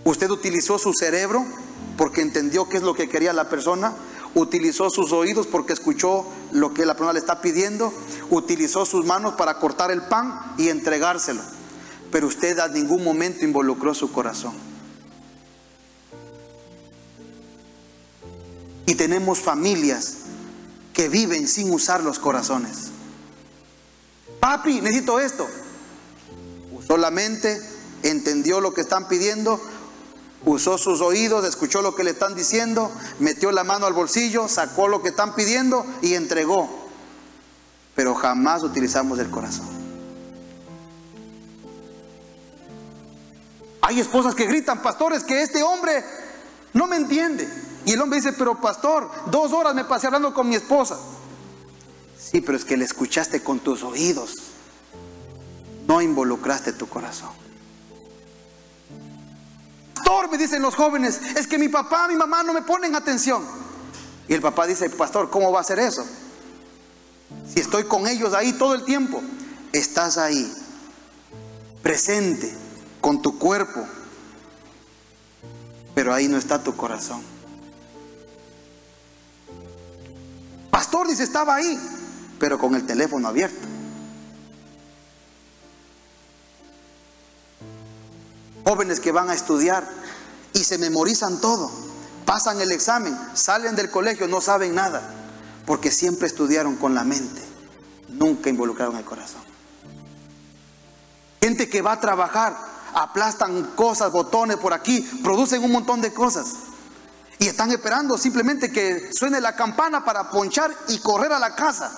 Usted 0.03 0.29
utilizó 0.29 0.77
su 0.77 0.93
cerebro 0.93 1.45
porque 1.97 2.21
entendió 2.21 2.67
qué 2.67 2.77
es 2.77 2.83
lo 2.83 2.93
que 2.93 3.07
quería 3.07 3.31
la 3.31 3.47
persona 3.47 3.93
utilizó 4.35 4.89
sus 4.89 5.11
oídos 5.11 5.47
porque 5.47 5.73
escuchó 5.73 6.25
lo 6.51 6.73
que 6.73 6.85
la 6.85 6.93
persona 6.93 7.13
le 7.13 7.19
está 7.19 7.41
pidiendo, 7.41 7.93
utilizó 8.29 8.85
sus 8.85 9.05
manos 9.05 9.33
para 9.33 9.55
cortar 9.55 9.91
el 9.91 10.03
pan 10.03 10.53
y 10.57 10.69
entregárselo. 10.69 11.41
Pero 12.11 12.27
usted 12.27 12.59
a 12.59 12.67
ningún 12.67 13.03
momento 13.03 13.45
involucró 13.45 13.93
su 13.93 14.11
corazón. 14.11 14.53
Y 18.85 18.95
tenemos 18.95 19.39
familias 19.39 20.15
que 20.93 21.09
viven 21.09 21.47
sin 21.47 21.71
usar 21.71 22.03
los 22.03 22.17
corazones. 22.17 22.89
Papi, 24.39 24.81
necesito 24.81 25.19
esto. 25.19 25.47
Solamente 26.87 27.61
entendió 28.01 28.61
lo 28.61 28.73
que 28.73 28.81
están 28.81 29.07
pidiendo, 29.07 29.61
usó 30.45 30.77
sus 30.77 31.01
oídos, 31.01 31.45
escuchó 31.45 31.81
lo 31.81 31.95
que 31.95 32.03
le 32.03 32.11
están 32.11 32.35
diciendo, 32.35 32.91
metió 33.19 33.51
la 33.51 33.63
mano 33.63 33.85
al 33.85 33.93
bolsillo, 33.93 34.47
sacó 34.47 34.87
lo 34.87 35.01
que 35.01 35.09
están 35.09 35.35
pidiendo 35.35 35.85
y 36.01 36.13
entregó. 36.13 36.69
Pero 37.95 38.15
jamás 38.15 38.63
utilizamos 38.63 39.19
el 39.19 39.29
corazón. 39.29 39.67
Hay 43.81 43.99
esposas 43.99 44.35
que 44.35 44.45
gritan, 44.45 44.81
pastores, 44.81 45.23
que 45.23 45.41
este 45.41 45.63
hombre 45.63 46.03
no 46.73 46.87
me 46.87 46.95
entiende. 46.95 47.47
Y 47.85 47.93
el 47.93 48.01
hombre 48.01 48.19
dice, 48.19 48.33
pero 48.33 48.59
pastor, 48.61 49.09
dos 49.27 49.51
horas 49.51 49.73
me 49.73 49.85
pasé 49.85 50.07
hablando 50.07 50.33
con 50.33 50.47
mi 50.47 50.55
esposa. 50.55 50.97
Sí, 52.17 52.41
pero 52.41 52.57
es 52.57 52.65
que 52.65 52.77
le 52.77 52.85
escuchaste 52.85 53.41
con 53.41 53.59
tus 53.59 53.83
oídos. 53.83 54.35
No 55.87 56.01
involucraste 56.01 56.73
tu 56.73 56.87
corazón 56.87 57.48
me 60.29 60.37
dicen 60.37 60.61
los 60.61 60.75
jóvenes, 60.75 61.19
es 61.35 61.47
que 61.47 61.57
mi 61.57 61.69
papá, 61.69 62.07
mi 62.07 62.15
mamá 62.15 62.43
no 62.43 62.53
me 62.53 62.61
ponen 62.61 62.95
atención. 62.95 63.43
Y 64.27 64.33
el 64.33 64.41
papá 64.41 64.67
dice, 64.67 64.89
pastor, 64.89 65.29
¿cómo 65.29 65.51
va 65.51 65.61
a 65.61 65.63
ser 65.63 65.79
eso? 65.79 66.05
Si 67.51 67.59
estoy 67.59 67.85
con 67.85 68.07
ellos 68.07 68.33
ahí 68.33 68.53
todo 68.53 68.73
el 68.73 68.83
tiempo, 68.85 69.21
estás 69.71 70.17
ahí, 70.17 70.51
presente, 71.81 72.55
con 73.01 73.21
tu 73.21 73.39
cuerpo, 73.39 73.85
pero 75.95 76.13
ahí 76.13 76.27
no 76.27 76.37
está 76.37 76.63
tu 76.63 76.75
corazón. 76.75 77.23
Pastor 80.69 81.07
dice, 81.07 81.23
estaba 81.23 81.55
ahí, 81.55 81.79
pero 82.39 82.59
con 82.59 82.75
el 82.75 82.85
teléfono 82.85 83.27
abierto. 83.27 83.67
Jóvenes 88.63 88.99
que 88.99 89.11
van 89.11 89.31
a 89.31 89.33
estudiar 89.33 89.98
y 90.59 90.63
se 90.65 90.77
memorizan 90.77 91.39
todo, 91.39 91.71
pasan 92.25 92.59
el 92.59 92.71
examen, 92.71 93.17
salen 93.33 93.75
del 93.75 93.89
colegio, 93.89 94.27
no 94.27 94.41
saben 94.41 94.75
nada, 94.75 95.01
porque 95.65 95.89
siempre 95.89 96.27
estudiaron 96.27 96.75
con 96.75 96.93
la 96.93 97.05
mente, 97.05 97.41
nunca 98.09 98.49
involucraron 98.49 98.97
el 98.97 99.05
corazón. 99.05 99.41
Gente 101.41 101.69
que 101.69 101.81
va 101.81 101.93
a 101.93 101.99
trabajar, 102.01 102.57
aplastan 102.93 103.71
cosas, 103.75 104.11
botones 104.11 104.57
por 104.57 104.73
aquí, 104.73 104.99
producen 105.23 105.63
un 105.63 105.71
montón 105.71 106.01
de 106.01 106.13
cosas. 106.13 106.55
Y 107.37 107.47
están 107.47 107.71
esperando 107.71 108.17
simplemente 108.17 108.69
que 108.69 109.13
suene 109.13 109.39
la 109.39 109.55
campana 109.55 110.03
para 110.03 110.29
ponchar 110.29 110.75
y 110.89 110.99
correr 110.99 111.31
a 111.31 111.39
la 111.39 111.55
casa. 111.55 111.95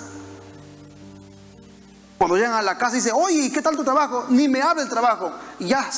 Cuando 2.20 2.36
llegan 2.36 2.54
a 2.54 2.62
la 2.62 2.78
casa 2.78 2.94
y 2.94 3.00
dicen, 3.00 3.14
oye, 3.16 3.52
¿qué 3.52 3.64
tal 3.64 3.76
tu 3.76 3.84
trabajo? 3.84 4.28
Ni 4.30 4.48
me 4.48 4.62
habla 4.62 4.84
el 4.84 4.90
trabajo. 4.90 5.32
Y 5.58 5.70
ya 5.70 5.90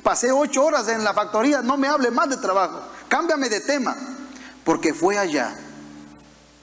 pasé 0.00 0.32
ocho 0.32 0.64
horas 0.64 0.88
en 0.88 1.04
la 1.04 1.14
factoría, 1.14 1.62
no 1.62 1.76
me 1.76 1.88
hable 1.88 2.10
más 2.10 2.28
de 2.28 2.36
trabajo, 2.36 2.80
cámbiame 3.08 3.48
de 3.48 3.60
tema, 3.60 3.96
porque 4.64 4.94
fue 4.94 5.18
allá, 5.18 5.54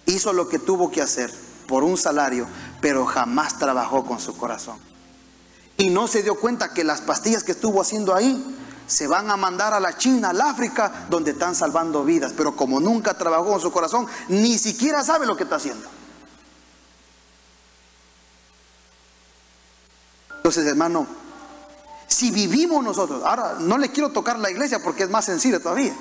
hizo 0.06 0.34
lo 0.34 0.48
que 0.48 0.60
tuvo 0.60 0.90
que 0.92 1.02
hacer 1.02 1.32
por 1.68 1.84
un 1.84 1.98
salario, 1.98 2.48
pero 2.82 3.06
jamás 3.06 3.58
trabajó 3.60 4.06
con 4.06 4.20
su 4.20 4.36
corazón. 4.36 4.78
Y 5.78 5.90
no 5.90 6.08
se 6.08 6.24
dio 6.24 6.36
cuenta 6.36 6.74
que 6.74 6.84
las 6.84 7.02
pastillas 7.02 7.44
que 7.44 7.54
estuvo 7.54 7.82
haciendo 7.82 8.14
ahí 8.14 8.58
se 8.88 9.08
van 9.08 9.30
a 9.30 9.38
mandar 9.38 9.74
a 9.74 9.80
la 9.80 9.96
China, 9.98 10.32
al 10.32 10.42
África, 10.42 11.06
donde 11.10 11.32
están 11.32 11.54
salvando 11.56 12.04
vidas, 12.04 12.34
pero 12.36 12.56
como 12.56 12.80
nunca 12.80 13.14
trabajó 13.14 13.46
con 13.52 13.62
su 13.62 13.72
corazón, 13.72 14.08
ni 14.30 14.58
siquiera 14.58 15.04
sabe 15.04 15.28
lo 15.28 15.38
que 15.38 15.44
está 15.44 15.58
haciendo. 15.58 15.88
Entonces, 20.38 20.66
hermano, 20.66 21.06
si 22.10 22.32
vivimos 22.32 22.84
nosotros, 22.84 23.22
ahora 23.24 23.58
no 23.60 23.78
le 23.78 23.92
quiero 23.92 24.10
tocar 24.10 24.38
la 24.40 24.50
iglesia 24.50 24.80
porque 24.84 25.04
es 25.04 25.10
más 25.10 25.26
sencillo 25.26 25.62
todavía. 25.62 25.94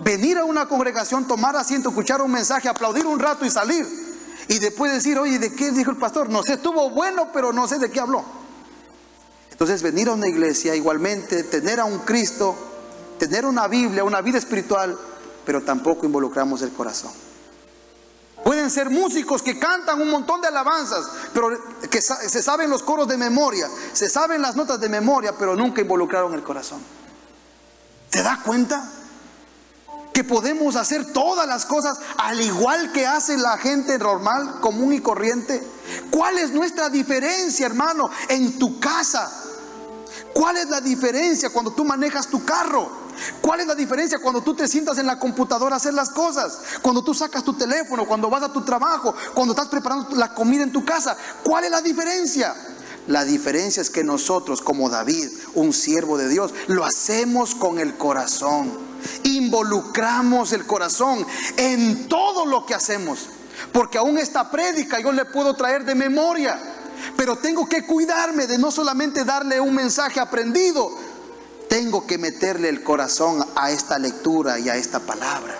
Venir 0.00 0.38
a 0.38 0.44
una 0.44 0.68
congregación, 0.68 1.26
tomar 1.26 1.56
asiento, 1.56 1.88
escuchar 1.88 2.22
un 2.22 2.30
mensaje, 2.30 2.68
aplaudir 2.68 3.06
un 3.06 3.18
rato 3.18 3.44
y 3.44 3.50
salir. 3.50 3.86
Y 4.46 4.58
después 4.58 4.92
decir, 4.92 5.18
oye, 5.18 5.38
¿de 5.38 5.52
qué 5.52 5.72
dijo 5.72 5.90
el 5.90 5.96
pastor? 5.96 6.28
No 6.28 6.42
sé, 6.42 6.54
estuvo 6.54 6.90
bueno, 6.90 7.30
pero 7.32 7.52
no 7.52 7.66
sé 7.66 7.78
de 7.78 7.90
qué 7.90 7.98
habló. 7.98 8.24
Entonces 9.50 9.82
venir 9.82 10.08
a 10.08 10.12
una 10.12 10.28
iglesia 10.28 10.76
igualmente, 10.76 11.42
tener 11.42 11.80
a 11.80 11.84
un 11.84 11.98
Cristo, 12.00 12.54
tener 13.18 13.44
una 13.44 13.66
Biblia, 13.66 14.04
una 14.04 14.20
vida 14.20 14.38
espiritual, 14.38 14.96
pero 15.44 15.62
tampoco 15.62 16.06
involucramos 16.06 16.62
el 16.62 16.70
corazón. 16.72 17.10
Pueden 18.44 18.70
ser 18.70 18.88
músicos 18.88 19.42
que 19.42 19.58
cantan 19.58 20.00
un 20.00 20.10
montón 20.10 20.40
de 20.40 20.48
alabanzas, 20.48 21.04
pero 21.34 21.50
que 21.90 22.00
se 22.00 22.42
saben 22.42 22.70
los 22.70 22.82
coros 22.82 23.08
de 23.08 23.16
memoria, 23.16 23.68
se 23.92 24.08
saben 24.08 24.42
las 24.42 24.56
notas 24.56 24.80
de 24.80 24.88
memoria, 24.88 25.36
pero 25.36 25.56
nunca 25.56 25.80
involucraron 25.80 26.34
el 26.34 26.42
corazón. 26.42 26.80
¿Se 28.10 28.22
da 28.22 28.40
cuenta? 28.44 28.90
Que 30.12 30.24
podemos 30.24 30.76
hacer 30.76 31.12
todas 31.12 31.46
las 31.46 31.64
cosas 31.66 31.98
al 32.16 32.40
igual 32.40 32.92
que 32.92 33.06
hace 33.06 33.36
la 33.36 33.58
gente 33.58 33.98
normal, 33.98 34.60
común 34.60 34.92
y 34.92 35.00
corriente. 35.00 35.62
¿Cuál 36.10 36.38
es 36.38 36.50
nuestra 36.50 36.88
diferencia, 36.88 37.66
hermano, 37.66 38.10
en 38.28 38.58
tu 38.58 38.80
casa? 38.80 39.30
¿Cuál 40.32 40.56
es 40.56 40.68
la 40.68 40.80
diferencia 40.80 41.50
cuando 41.50 41.72
tú 41.72 41.84
manejas 41.84 42.28
tu 42.28 42.44
carro? 42.44 43.07
¿Cuál 43.40 43.60
es 43.60 43.66
la 43.66 43.74
diferencia 43.74 44.18
cuando 44.18 44.42
tú 44.42 44.54
te 44.54 44.68
sientas 44.68 44.98
en 44.98 45.06
la 45.06 45.18
computadora 45.18 45.76
a 45.76 45.78
hacer 45.78 45.94
las 45.94 46.10
cosas? 46.10 46.58
Cuando 46.82 47.02
tú 47.02 47.14
sacas 47.14 47.44
tu 47.44 47.54
teléfono, 47.54 48.06
cuando 48.06 48.30
vas 48.30 48.42
a 48.42 48.52
tu 48.52 48.62
trabajo, 48.62 49.14
cuando 49.34 49.52
estás 49.52 49.68
preparando 49.68 50.16
la 50.16 50.34
comida 50.34 50.62
en 50.62 50.72
tu 50.72 50.84
casa. 50.84 51.16
¿Cuál 51.42 51.64
es 51.64 51.70
la 51.70 51.80
diferencia? 51.80 52.54
La 53.08 53.24
diferencia 53.24 53.80
es 53.80 53.88
que 53.88 54.04
nosotros, 54.04 54.60
como 54.60 54.90
David, 54.90 55.30
un 55.54 55.72
siervo 55.72 56.18
de 56.18 56.28
Dios, 56.28 56.52
lo 56.66 56.84
hacemos 56.84 57.54
con 57.54 57.78
el 57.78 57.96
corazón. 57.96 58.70
Involucramos 59.22 60.52
el 60.52 60.66
corazón 60.66 61.26
en 61.56 62.06
todo 62.06 62.44
lo 62.44 62.66
que 62.66 62.74
hacemos. 62.74 63.28
Porque 63.72 63.98
aún 63.98 64.18
esta 64.18 64.50
prédica 64.50 65.00
yo 65.00 65.12
le 65.12 65.24
puedo 65.24 65.54
traer 65.54 65.84
de 65.84 65.94
memoria. 65.94 66.60
Pero 67.16 67.36
tengo 67.36 67.66
que 67.66 67.86
cuidarme 67.86 68.46
de 68.46 68.58
no 68.58 68.70
solamente 68.70 69.24
darle 69.24 69.58
un 69.58 69.74
mensaje 69.74 70.20
aprendido, 70.20 70.90
tengo 71.68 72.06
que 72.06 72.18
meterle 72.18 72.68
el 72.68 72.82
corazón 72.82 73.44
a 73.54 73.70
esta 73.70 73.98
lectura 73.98 74.58
y 74.58 74.68
a 74.68 74.76
esta 74.76 75.00
palabra. 75.00 75.54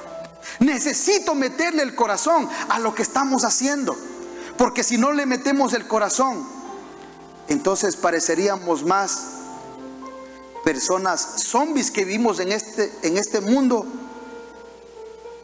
Necesito 0.61 1.35
meterle 1.35 1.83
el 1.83 1.95
corazón 1.95 2.49
a 2.69 2.79
lo 2.79 2.95
que 2.95 3.03
estamos 3.03 3.45
haciendo. 3.45 3.97
Porque 4.57 4.83
si 4.83 4.99
no 4.99 5.12
le 5.12 5.25
metemos 5.27 5.73
el 5.73 5.87
corazón, 5.87 6.45
entonces 7.49 7.97
pareceríamos 7.97 8.85
más 8.85 9.19
personas 10.65 11.45
zombies 11.45 11.91
que 11.91 12.05
vivimos 12.05 12.41
en 12.41 12.53
este, 12.53 12.93
en 13.03 13.17
este 13.17 13.41
mundo 13.41 13.87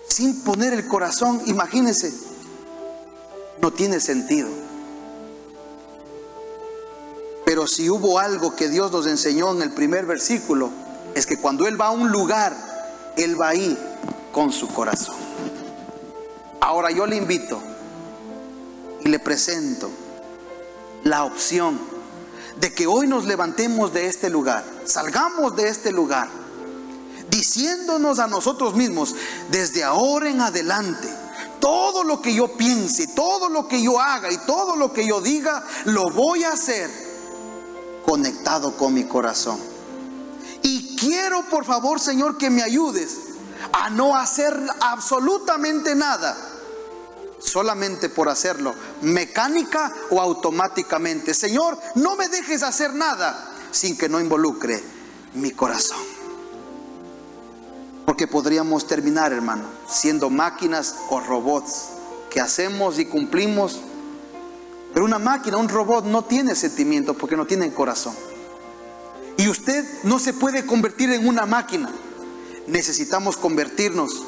sin 0.09 0.43
poner 0.43 0.73
el 0.73 0.89
corazón. 0.89 1.41
Imagínense, 1.47 2.13
no 3.61 3.73
tiene 3.73 4.01
sentido. 4.01 4.64
Si 7.67 7.89
hubo 7.89 8.19
algo 8.19 8.55
que 8.57 8.69
Dios 8.69 8.93
nos 8.93 9.07
enseñó 9.07 9.51
en 9.53 9.63
el 9.63 9.71
primer 9.71 10.07
versículo, 10.07 10.71
es 11.15 11.27
que 11.27 11.37
cuando 11.37 11.67
Él 11.67 11.81
va 11.81 11.87
a 11.87 11.91
un 11.91 12.11
lugar, 12.11 12.55
Él 13.17 13.41
va 13.41 13.49
ahí 13.49 13.79
con 14.33 14.53
su 14.53 14.69
corazón. 14.69 15.17
Ahora 16.61 16.91
yo 16.91 17.07
le 17.07 17.17
invito 17.17 17.61
y 19.05 19.09
le 19.09 19.19
presento 19.19 19.91
la 21.05 21.25
opción 21.25 21.79
de 22.59 22.73
que 22.73 22.87
hoy 22.87 23.07
nos 23.07 23.25
levantemos 23.27 23.93
de 23.93 24.07
este 24.07 24.31
lugar, 24.31 24.65
salgamos 24.85 25.57
de 25.57 25.69
este 25.69 25.93
lugar, 25.93 26.29
diciéndonos 27.31 28.19
a 28.19 28.27
nosotros 28.27 28.75
mismos, 28.75 29.15
desde 29.51 29.85
ahora 29.85 30.31
en 30.31 30.41
adelante, 30.41 31.09
todo 31.61 32.05
lo 32.05 32.21
que 32.21 32.35
yo 32.35 32.57
piense, 32.57 33.09
todo 33.09 33.49
lo 33.49 33.69
que 33.69 33.83
yo 33.83 34.01
haga 34.01 34.31
y 34.31 34.39
todo 34.39 34.77
lo 34.77 34.93
que 34.93 35.07
yo 35.07 35.21
diga, 35.21 35.65
lo 35.85 36.11
voy 36.11 36.45
a 36.45 36.53
hacer 36.53 37.04
conectado 38.05 38.77
con 38.77 38.95
mi 38.95 39.05
corazón. 39.05 39.59
Y 40.63 40.97
quiero, 40.97 41.43
por 41.51 41.65
favor, 41.65 42.01
Señor, 42.01 42.39
que 42.39 42.51
me 42.51 42.63
ayudes 42.63 43.19
a 43.73 43.91
no 43.91 44.17
hacer 44.17 44.59
absolutamente 44.81 45.95
nada, 45.95 46.37
solamente 47.39 48.09
por 48.09 48.29
hacerlo, 48.29 48.75
mecánica 49.03 49.93
o 50.11 50.21
automáticamente. 50.21 51.35
Señor, 51.35 51.79
no 51.97 52.17
me 52.17 52.29
dejes 52.29 52.63
hacer 52.63 52.95
nada 52.95 53.53
sin 53.71 53.97
que 53.99 54.09
no 54.09 54.21
involucre 54.21 54.83
mi 55.35 55.51
corazón. 55.51 55.99
Porque 58.07 58.27
podríamos 58.27 58.87
terminar, 58.87 59.33
hermano, 59.33 59.65
siendo 59.89 60.31
máquinas 60.31 60.97
o 61.11 61.21
robots 61.21 61.89
que 62.31 62.41
hacemos 62.41 62.99
y 62.99 63.07
cumplimos 63.07 63.81
pero 64.95 65.05
una 65.05 65.19
máquina, 65.19 65.57
un 65.57 65.69
robot 65.69 66.05
no 66.05 66.23
tiene 66.23 66.55
sentimientos 66.55 67.17
porque 67.17 67.37
no 67.37 67.47
tiene 67.47 67.73
corazón. 67.75 68.15
Y 69.37 69.49
usted 69.49 69.85
no 70.05 70.21
se 70.21 70.33
puede 70.33 70.65
convertir 70.65 71.11
en 71.11 71.27
una 71.27 71.45
máquina. 71.45 71.93
Necesitamos 72.69 73.37
convertirnos 73.37 74.23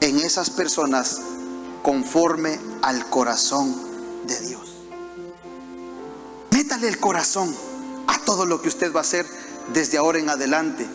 en 0.00 0.18
esas 0.20 0.48
personas 0.48 1.20
conforme 1.82 2.58
al 2.80 3.08
corazón 3.10 3.76
de 4.26 4.40
Dios. 4.40 4.62
Métale 6.50 6.88
el 6.88 6.98
corazón 6.98 7.54
a 8.06 8.18
todo 8.20 8.46
lo 8.46 8.62
que 8.62 8.68
usted 8.68 8.92
va 8.92 9.00
a 9.00 9.02
hacer 9.02 9.26
desde 9.74 9.98
ahora 9.98 10.18
en 10.18 10.30
adelante. 10.30 10.86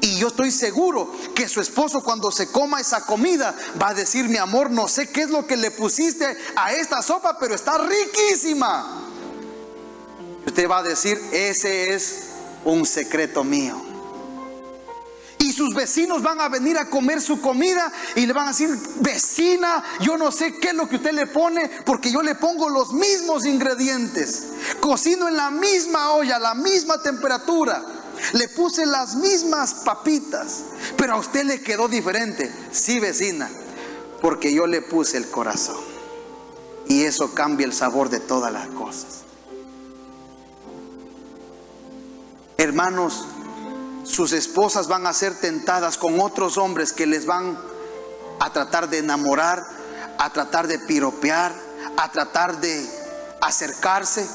Y 0.00 0.18
yo 0.18 0.28
estoy 0.28 0.50
seguro 0.50 1.10
que 1.34 1.48
su 1.48 1.60
esposo 1.60 2.02
cuando 2.02 2.30
se 2.30 2.50
coma 2.50 2.80
esa 2.80 3.04
comida 3.04 3.54
va 3.80 3.88
a 3.88 3.94
decir, 3.94 4.28
mi 4.28 4.36
amor, 4.36 4.70
no 4.70 4.88
sé 4.88 5.08
qué 5.08 5.22
es 5.22 5.30
lo 5.30 5.46
que 5.46 5.56
le 5.56 5.70
pusiste 5.70 6.36
a 6.56 6.72
esta 6.72 7.02
sopa, 7.02 7.38
pero 7.38 7.54
está 7.54 7.78
riquísima. 7.78 9.02
Usted 10.46 10.68
va 10.68 10.78
a 10.78 10.82
decir, 10.82 11.18
ese 11.32 11.94
es 11.94 12.24
un 12.64 12.84
secreto 12.86 13.44
mío. 13.44 13.94
Y 15.38 15.52
sus 15.52 15.74
vecinos 15.74 16.22
van 16.22 16.40
a 16.40 16.48
venir 16.48 16.78
a 16.78 16.88
comer 16.88 17.20
su 17.20 17.40
comida 17.40 17.92
y 18.14 18.24
le 18.24 18.32
van 18.32 18.46
a 18.46 18.50
decir, 18.52 18.70
vecina, 19.00 19.84
yo 20.00 20.16
no 20.16 20.32
sé 20.32 20.54
qué 20.58 20.68
es 20.68 20.74
lo 20.74 20.88
que 20.88 20.96
usted 20.96 21.12
le 21.12 21.26
pone 21.26 21.68
porque 21.84 22.10
yo 22.10 22.22
le 22.22 22.34
pongo 22.34 22.70
los 22.70 22.94
mismos 22.94 23.44
ingredientes. 23.44 24.44
Cocino 24.80 25.28
en 25.28 25.36
la 25.36 25.50
misma 25.50 26.12
olla, 26.12 26.38
la 26.38 26.54
misma 26.54 27.02
temperatura. 27.02 27.84
Le 28.32 28.48
puse 28.48 28.86
las 28.86 29.16
mismas 29.16 29.74
papitas, 29.84 30.62
pero 30.96 31.14
a 31.14 31.18
usted 31.18 31.44
le 31.44 31.60
quedó 31.60 31.88
diferente. 31.88 32.52
Sí, 32.72 33.00
vecina, 33.00 33.50
porque 34.20 34.52
yo 34.52 34.66
le 34.66 34.82
puse 34.82 35.16
el 35.16 35.30
corazón. 35.30 35.76
Y 36.86 37.04
eso 37.04 37.34
cambia 37.34 37.66
el 37.66 37.72
sabor 37.72 38.10
de 38.10 38.20
todas 38.20 38.52
las 38.52 38.68
cosas. 38.68 39.22
Hermanos, 42.56 43.26
sus 44.04 44.32
esposas 44.32 44.88
van 44.88 45.06
a 45.06 45.12
ser 45.12 45.34
tentadas 45.34 45.96
con 45.98 46.20
otros 46.20 46.56
hombres 46.58 46.92
que 46.92 47.06
les 47.06 47.26
van 47.26 47.58
a 48.40 48.52
tratar 48.52 48.88
de 48.88 48.98
enamorar, 48.98 49.64
a 50.18 50.30
tratar 50.32 50.66
de 50.66 50.78
piropear, 50.78 51.54
a 51.96 52.12
tratar 52.12 52.60
de 52.60 52.88
acercarse. 53.40 54.26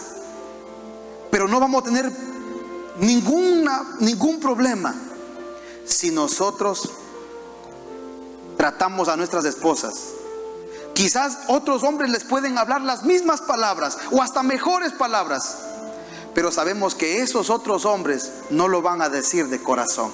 Pero 1.31 1.47
no 1.47 1.59
vamos 1.59 1.81
a 1.81 1.85
tener 1.85 2.11
ninguna, 2.99 3.95
ningún 3.99 4.39
problema 4.39 4.95
si 5.85 6.11
nosotros 6.11 6.89
tratamos 8.57 9.07
a 9.07 9.15
nuestras 9.15 9.45
esposas. 9.45 9.95
Quizás 10.93 11.39
otros 11.47 11.83
hombres 11.83 12.11
les 12.11 12.25
pueden 12.25 12.57
hablar 12.57 12.81
las 12.81 13.03
mismas 13.03 13.41
palabras 13.41 13.97
o 14.11 14.21
hasta 14.21 14.43
mejores 14.43 14.91
palabras, 14.91 15.57
pero 16.35 16.51
sabemos 16.51 16.93
que 16.93 17.21
esos 17.21 17.49
otros 17.49 17.85
hombres 17.85 18.31
no 18.49 18.67
lo 18.67 18.81
van 18.81 19.01
a 19.01 19.09
decir 19.09 19.47
de 19.47 19.63
corazón. 19.63 20.11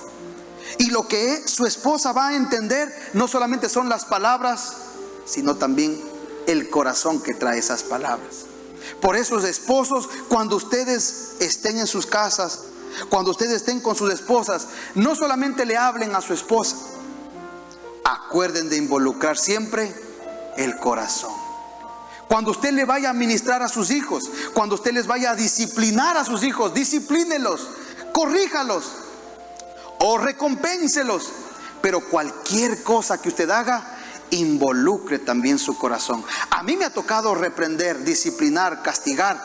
Y 0.77 0.91
lo 0.91 1.07
que 1.07 1.47
su 1.47 1.65
esposa 1.65 2.11
va 2.11 2.29
a 2.29 2.35
entender 2.35 2.93
no 3.13 3.27
solamente 3.27 3.69
son 3.69 3.89
las 3.89 4.05
palabras, 4.05 4.73
sino 5.25 5.55
también 5.55 5.99
el 6.47 6.69
corazón 6.69 7.21
que 7.21 7.33
trae 7.33 7.59
esas 7.59 7.83
palabras. 7.83 8.45
Por 9.01 9.15
eso, 9.15 9.39
esposos, 9.39 10.09
cuando 10.29 10.55
ustedes 10.55 11.33
estén 11.39 11.79
en 11.79 11.87
sus 11.87 12.05
casas, 12.05 12.61
cuando 13.09 13.31
ustedes 13.31 13.53
estén 13.53 13.79
con 13.79 13.95
sus 13.95 14.11
esposas, 14.11 14.67
no 14.95 15.15
solamente 15.15 15.65
le 15.65 15.77
hablen 15.77 16.15
a 16.15 16.21
su 16.21 16.33
esposa, 16.33 16.75
acuerden 18.03 18.69
de 18.69 18.77
involucrar 18.77 19.37
siempre 19.37 19.93
el 20.57 20.77
corazón. 20.77 21.33
Cuando 22.27 22.51
usted 22.51 22.71
le 22.71 22.85
vaya 22.85 23.11
a 23.11 23.13
ministrar 23.13 23.61
a 23.61 23.69
sus 23.69 23.91
hijos, 23.91 24.23
cuando 24.53 24.75
usted 24.75 24.93
les 24.93 25.07
vaya 25.07 25.31
a 25.31 25.35
disciplinar 25.35 26.17
a 26.17 26.25
sus 26.25 26.43
hijos, 26.43 26.73
disciplínelos, 26.73 27.67
corríjalos 28.11 28.91
o 29.99 30.17
recompénselos. 30.17 31.31
Pero 31.81 31.99
cualquier 32.09 32.81
cosa 32.83 33.21
que 33.21 33.29
usted 33.29 33.49
haga, 33.49 33.95
involucre 34.31 35.19
también 35.19 35.59
su 35.59 35.77
corazón. 35.77 36.23
A 36.49 36.63
mí 36.63 36.75
me 36.77 36.85
ha 36.85 36.93
tocado 36.93 37.35
reprender, 37.35 38.03
disciplinar, 38.03 38.81
castigar. 38.81 39.39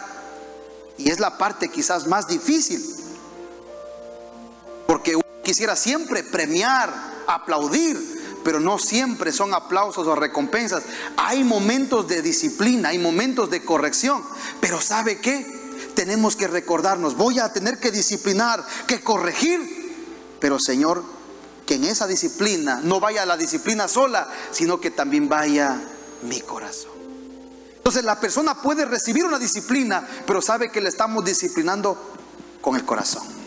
Y 0.96 1.10
es 1.10 1.20
la 1.20 1.36
parte 1.36 1.68
quizás 1.68 2.06
más 2.06 2.26
difícil. 2.28 2.82
Porque 4.90 5.14
uno 5.14 5.24
quisiera 5.44 5.76
siempre 5.76 6.24
premiar, 6.24 6.92
aplaudir, 7.28 8.40
pero 8.42 8.58
no 8.58 8.76
siempre 8.76 9.30
son 9.30 9.54
aplausos 9.54 10.04
o 10.08 10.16
recompensas. 10.16 10.82
Hay 11.16 11.44
momentos 11.44 12.08
de 12.08 12.22
disciplina, 12.22 12.88
hay 12.88 12.98
momentos 12.98 13.50
de 13.50 13.64
corrección, 13.64 14.20
pero 14.60 14.80
¿sabe 14.80 15.20
qué? 15.20 15.60
tenemos 15.94 16.34
que 16.34 16.48
recordarnos, 16.48 17.16
voy 17.16 17.38
a 17.38 17.52
tener 17.52 17.78
que 17.78 17.90
disciplinar, 17.90 18.64
que 18.88 19.00
corregir, 19.00 19.60
pero 20.40 20.58
Señor, 20.58 21.04
que 21.66 21.74
en 21.74 21.84
esa 21.84 22.08
disciplina 22.08 22.80
no 22.82 22.98
vaya 22.98 23.26
la 23.26 23.36
disciplina 23.36 23.86
sola, 23.86 24.28
sino 24.50 24.80
que 24.80 24.90
también 24.90 25.28
vaya 25.28 25.80
mi 26.22 26.40
corazón. 26.40 26.92
Entonces 27.76 28.02
la 28.02 28.18
persona 28.18 28.60
puede 28.60 28.86
recibir 28.86 29.24
una 29.24 29.38
disciplina, 29.38 30.04
pero 30.26 30.42
sabe 30.42 30.72
que 30.72 30.80
le 30.80 30.88
estamos 30.88 31.24
disciplinando 31.24 31.96
con 32.60 32.74
el 32.74 32.84
corazón. 32.84 33.39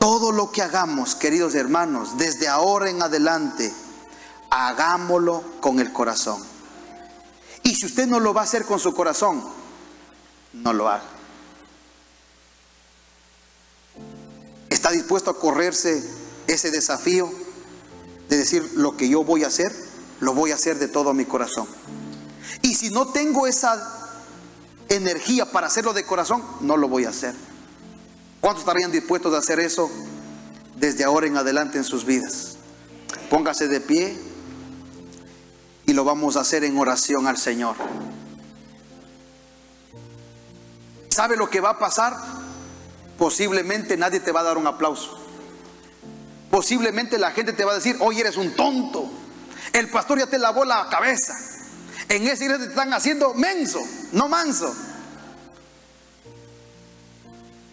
Todo 0.00 0.32
lo 0.32 0.50
que 0.50 0.62
hagamos, 0.62 1.14
queridos 1.14 1.54
hermanos, 1.54 2.16
desde 2.16 2.48
ahora 2.48 2.88
en 2.88 3.02
adelante, 3.02 3.70
hagámoslo 4.48 5.44
con 5.60 5.78
el 5.78 5.92
corazón. 5.92 6.42
Y 7.64 7.74
si 7.74 7.84
usted 7.84 8.06
no 8.06 8.18
lo 8.18 8.32
va 8.32 8.40
a 8.40 8.44
hacer 8.44 8.64
con 8.64 8.80
su 8.80 8.94
corazón, 8.94 9.44
no 10.54 10.72
lo 10.72 10.88
haga. 10.88 11.04
¿Está 14.70 14.90
dispuesto 14.90 15.32
a 15.32 15.38
correrse 15.38 16.02
ese 16.46 16.70
desafío 16.70 17.30
de 18.30 18.38
decir 18.38 18.72
lo 18.76 18.96
que 18.96 19.06
yo 19.06 19.22
voy 19.22 19.44
a 19.44 19.48
hacer? 19.48 19.70
Lo 20.20 20.32
voy 20.32 20.52
a 20.52 20.54
hacer 20.54 20.78
de 20.78 20.88
todo 20.88 21.12
mi 21.12 21.26
corazón. 21.26 21.68
Y 22.62 22.74
si 22.74 22.88
no 22.88 23.08
tengo 23.08 23.46
esa 23.46 24.16
energía 24.88 25.52
para 25.52 25.66
hacerlo 25.66 25.92
de 25.92 26.04
corazón, 26.06 26.42
no 26.62 26.78
lo 26.78 26.88
voy 26.88 27.04
a 27.04 27.10
hacer. 27.10 27.49
¿Cuántos 28.40 28.62
estarían 28.62 28.90
dispuestos 28.90 29.34
a 29.34 29.38
hacer 29.38 29.60
eso 29.60 29.90
desde 30.76 31.04
ahora 31.04 31.26
en 31.26 31.36
adelante 31.36 31.78
en 31.78 31.84
sus 31.84 32.04
vidas? 32.04 32.56
Póngase 33.28 33.68
de 33.68 33.80
pie 33.80 34.18
y 35.86 35.92
lo 35.92 36.04
vamos 36.04 36.36
a 36.36 36.40
hacer 36.40 36.64
en 36.64 36.78
oración 36.78 37.26
al 37.26 37.36
Señor. 37.36 37.76
¿Sabe 41.08 41.36
lo 41.36 41.50
que 41.50 41.60
va 41.60 41.70
a 41.70 41.78
pasar? 41.78 42.16
Posiblemente 43.18 43.96
nadie 43.96 44.20
te 44.20 44.32
va 44.32 44.40
a 44.40 44.44
dar 44.44 44.56
un 44.56 44.66
aplauso. 44.66 45.18
Posiblemente 46.50 47.18
la 47.18 47.32
gente 47.32 47.52
te 47.52 47.64
va 47.64 47.72
a 47.72 47.74
decir, 47.74 47.96
hoy 48.00 48.20
eres 48.20 48.36
un 48.36 48.56
tonto. 48.56 49.10
El 49.72 49.88
pastor 49.90 50.18
ya 50.18 50.26
te 50.26 50.38
lavó 50.38 50.64
la 50.64 50.88
cabeza. 50.88 51.34
En 52.08 52.26
ese 52.26 52.44
iglesia 52.44 52.58
te 52.58 52.70
están 52.70 52.92
haciendo 52.94 53.34
menso, 53.34 53.80
no 54.12 54.28
manso. 54.28 54.74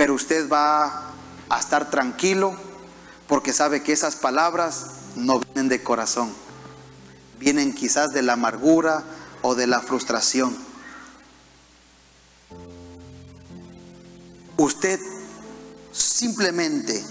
Pero 0.07 0.15
usted 0.15 0.47
va 0.47 1.11
a 1.49 1.59
estar 1.59 1.89
tranquilo 1.89 2.55
porque 3.27 3.51
sabe 3.51 3.83
que 3.83 3.91
esas 3.91 4.15
palabras 4.15 4.85
no 5.17 5.41
vienen 5.41 5.67
de 5.67 5.83
corazón. 5.83 6.33
Vienen 7.39 7.73
quizás 7.73 8.13
de 8.13 8.21
la 8.21 8.31
amargura 8.31 9.03
o 9.41 9.53
de 9.53 9.67
la 9.67 9.81
frustración. 9.81 10.55
Usted 14.55 14.97
simplemente 15.91 17.03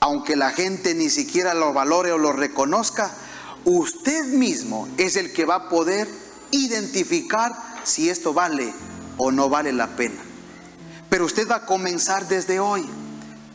aunque 0.00 0.36
la 0.36 0.52
gente 0.52 0.94
ni 0.94 1.10
siquiera 1.10 1.52
lo 1.52 1.74
valore 1.74 2.12
o 2.12 2.16
lo 2.16 2.32
reconozca, 2.32 3.14
usted 3.66 4.24
mismo 4.24 4.88
es 4.96 5.16
el 5.16 5.34
que 5.34 5.44
va 5.44 5.56
a 5.56 5.68
poder 5.68 6.08
identificar 6.50 7.52
si 7.84 8.08
esto 8.08 8.32
vale 8.32 8.72
o 9.18 9.30
no 9.30 9.48
vale 9.48 9.72
la 9.72 9.88
pena. 9.88 10.22
Pero 11.10 11.26
usted 11.26 11.48
va 11.48 11.56
a 11.56 11.66
comenzar 11.66 12.28
desde 12.28 12.60
hoy 12.60 12.88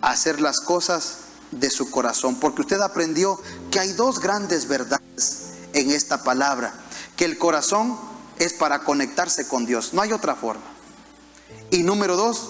a 0.02 0.12
hacer 0.12 0.41
las 0.41 0.60
cosas 0.60 1.19
de 1.52 1.69
su 1.69 1.89
corazón, 1.89 2.36
porque 2.36 2.62
usted 2.62 2.82
aprendió 2.82 3.39
que 3.71 3.80
hay 3.80 3.93
dos 3.93 4.19
grandes 4.19 4.67
verdades 4.67 5.54
en 5.73 5.91
esta 5.91 6.23
palabra, 6.23 6.73
que 7.15 7.26
el 7.26 7.38
corazón 7.38 7.97
es 8.39 8.54
para 8.54 8.80
conectarse 8.80 9.47
con 9.47 9.65
Dios, 9.65 9.93
no 9.93 10.02
hay 10.02 10.12
otra 10.12 10.36
forma. 10.36 10.63
Y 11.69 11.84
número 11.84 12.15
dos, 12.15 12.49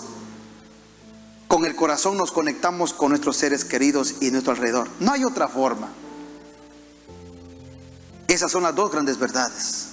con 1.48 1.66
el 1.66 1.76
corazón 1.76 2.18
nos 2.18 2.32
conectamos 2.32 2.94
con 2.94 3.10
nuestros 3.10 3.38
seres 3.38 3.64
queridos 3.64 4.16
y 4.22 4.32
nuestro 4.32 4.54
alrededor. 4.54 4.90
No 5.00 5.12
hay 5.12 5.24
otra 5.24 5.48
forma. 5.48 5.90
Esas 8.28 8.52
son 8.52 8.64
las 8.64 8.74
dos 8.74 8.92
grandes 8.92 9.20
verdades. 9.20 9.93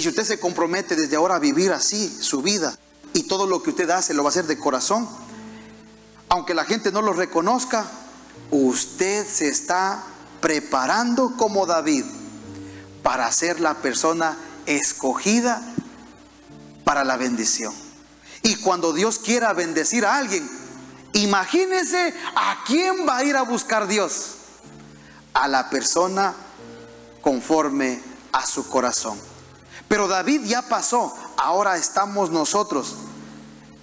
Y 0.00 0.02
si 0.02 0.08
usted 0.08 0.24
se 0.24 0.40
compromete 0.40 0.96
desde 0.96 1.16
ahora 1.16 1.34
a 1.34 1.38
vivir 1.38 1.72
así 1.72 2.08
su 2.08 2.40
vida 2.40 2.74
y 3.12 3.24
todo 3.24 3.46
lo 3.46 3.62
que 3.62 3.68
usted 3.68 3.90
hace 3.90 4.14
lo 4.14 4.22
va 4.22 4.28
a 4.28 4.30
hacer 4.30 4.46
de 4.46 4.56
corazón, 4.56 5.06
aunque 6.30 6.54
la 6.54 6.64
gente 6.64 6.90
no 6.90 7.02
lo 7.02 7.12
reconozca, 7.12 7.84
usted 8.50 9.26
se 9.26 9.48
está 9.48 10.02
preparando 10.40 11.36
como 11.36 11.66
David 11.66 12.06
para 13.02 13.30
ser 13.30 13.60
la 13.60 13.74
persona 13.74 14.38
escogida 14.64 15.60
para 16.82 17.04
la 17.04 17.18
bendición. 17.18 17.74
Y 18.42 18.56
cuando 18.56 18.94
Dios 18.94 19.18
quiera 19.18 19.52
bendecir 19.52 20.06
a 20.06 20.16
alguien, 20.16 20.50
imagínese 21.12 22.14
a 22.36 22.64
quién 22.66 23.06
va 23.06 23.18
a 23.18 23.24
ir 23.24 23.36
a 23.36 23.42
buscar 23.42 23.86
Dios. 23.86 24.36
A 25.34 25.46
la 25.46 25.68
persona 25.68 26.34
conforme 27.20 28.00
a 28.32 28.46
su 28.46 28.66
corazón. 28.66 29.29
Pero 29.90 30.06
David 30.06 30.42
ya 30.44 30.62
pasó, 30.62 31.12
ahora 31.36 31.76
estamos 31.76 32.30
nosotros. 32.30 32.94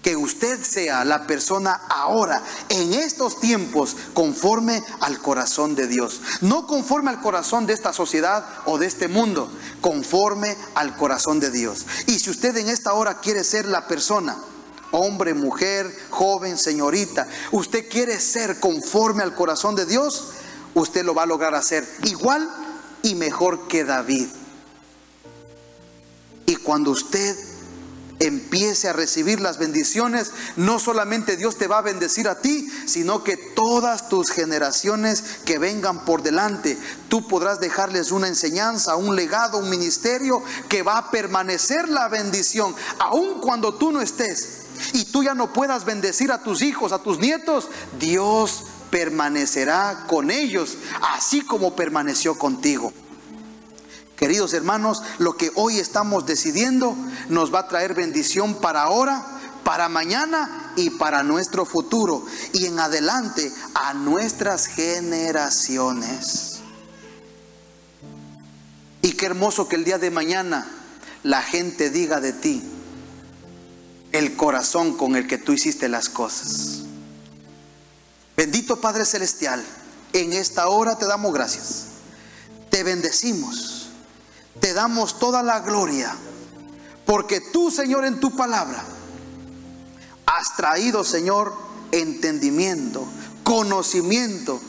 Que 0.02 0.16
usted 0.16 0.64
sea 0.64 1.04
la 1.04 1.28
persona 1.28 1.82
ahora, 1.90 2.42
en 2.70 2.94
estos 2.94 3.42
tiempos, 3.42 3.98
conforme 4.14 4.82
al 5.02 5.22
corazón 5.22 5.76
de 5.76 5.86
Dios. 5.86 6.22
No 6.40 6.66
conforme 6.66 7.10
al 7.10 7.20
corazón 7.20 7.66
de 7.66 7.74
esta 7.74 7.92
sociedad 7.92 8.46
o 8.64 8.78
de 8.78 8.86
este 8.86 9.10
mundo, 9.10 9.52
conforme 9.82 10.56
al 10.76 10.96
corazón 10.96 11.42
de 11.42 11.52
Dios. 11.52 11.86
Y 12.06 12.20
si 12.20 12.30
usted 12.30 12.56
en 12.56 12.70
esta 12.70 12.94
hora 12.94 13.20
quiere 13.20 13.44
ser 13.44 13.66
la 13.66 13.86
persona, 13.86 14.38
hombre, 14.92 15.34
mujer, 15.34 15.94
joven, 16.10 16.58
señorita, 16.58 17.28
usted 17.52 17.90
quiere 17.90 18.18
ser 18.22 18.62
conforme 18.62 19.24
al 19.24 19.36
corazón 19.36 19.76
de 19.76 19.86
Dios, 19.86 20.30
usted 20.74 21.04
lo 21.04 21.14
va 21.14 21.24
a 21.24 21.26
lograr 21.26 21.54
hacer 21.54 21.86
igual 22.06 22.50
y 23.04 23.16
mejor 23.16 23.68
que 23.68 23.84
David. 23.84 24.30
Y 26.48 26.56
cuando 26.56 26.92
usted 26.92 27.38
empiece 28.20 28.88
a 28.88 28.94
recibir 28.94 29.42
las 29.42 29.58
bendiciones, 29.58 30.32
no 30.56 30.80
solamente 30.80 31.38
Dios 31.38 31.58
te 31.58 31.68
va 31.68 31.80
a 31.80 31.84
bendecir 31.84 32.28
a 32.28 32.40
ti, 32.40 32.72
sino 32.86 33.24
que 33.24 33.36
todas 33.36 34.10
tus 34.10 34.32
generaciones 34.32 35.24
que 35.46 35.60
vengan 35.60 36.06
por 36.06 36.24
delante, 36.24 36.78
tú 37.10 37.28
podrás 37.28 37.60
dejarles 37.60 38.12
una 38.12 38.30
enseñanza, 38.30 38.96
un 38.96 39.16
legado, 39.16 39.58
un 39.58 39.70
ministerio 39.70 40.42
que 40.70 40.84
va 40.84 40.98
a 40.98 41.12
permanecer 41.12 41.90
la 41.90 42.08
bendición, 42.08 42.74
aun 43.00 43.42
cuando 43.42 43.76
tú 43.76 43.92
no 43.92 44.02
estés 44.02 44.62
y 44.94 45.06
tú 45.06 45.24
ya 45.24 45.36
no 45.36 45.52
puedas 45.52 45.86
bendecir 45.86 46.32
a 46.32 46.42
tus 46.42 46.62
hijos, 46.62 46.94
a 46.94 47.04
tus 47.04 47.20
nietos, 47.20 47.68
Dios 48.00 48.64
permanecerá 48.90 50.06
con 50.08 50.32
ellos, 50.32 50.78
así 51.14 51.42
como 51.42 51.76
permaneció 51.76 52.38
contigo. 52.38 52.94
Queridos 54.18 54.54
hermanos, 54.54 55.04
lo 55.20 55.38
que 55.38 55.52
hoy 55.54 55.78
estamos 55.78 56.26
decidiendo 56.26 56.98
nos 57.30 57.54
va 57.54 57.60
a 57.60 57.68
traer 57.68 57.94
bendición 57.94 58.56
para 58.56 58.82
ahora, 58.82 59.24
para 59.64 59.90
mañana 59.90 60.74
y 60.76 60.90
para 60.90 61.22
nuestro 61.22 61.66
futuro 61.66 62.26
y 62.52 62.66
en 62.66 62.80
adelante 62.80 63.54
a 63.76 63.94
nuestras 63.94 64.66
generaciones. 64.66 66.62
Y 69.04 69.12
qué 69.12 69.28
hermoso 69.28 69.68
que 69.68 69.76
el 69.76 69.84
día 69.84 70.00
de 70.00 70.10
mañana 70.10 70.68
la 71.22 71.44
gente 71.44 71.92
diga 71.92 72.20
de 72.20 72.34
ti, 72.34 72.64
el 74.14 74.36
corazón 74.36 74.98
con 74.98 75.16
el 75.16 75.28
que 75.28 75.38
tú 75.38 75.54
hiciste 75.54 75.90
las 75.90 76.10
cosas. 76.10 76.80
Bendito 78.36 78.82
Padre 78.82 79.06
Celestial, 79.06 79.64
en 80.14 80.34
esta 80.34 80.70
hora 80.70 80.98
te 80.98 81.06
damos 81.06 81.32
gracias. 81.36 81.84
Te 82.72 82.82
bendecimos. 82.82 83.77
Te 84.60 84.74
damos 84.74 85.20
toda 85.20 85.44
la 85.44 85.60
gloria. 85.62 86.16
Porque 87.06 87.40
tú, 87.40 87.72
Señor, 87.72 88.06
en 88.06 88.20
tu 88.20 88.36
palabra, 88.36 88.84
has 90.26 90.56
traído, 90.56 91.04
Señor, 91.04 91.54
entendimiento, 91.92 93.08
conocimiento, 93.44 94.60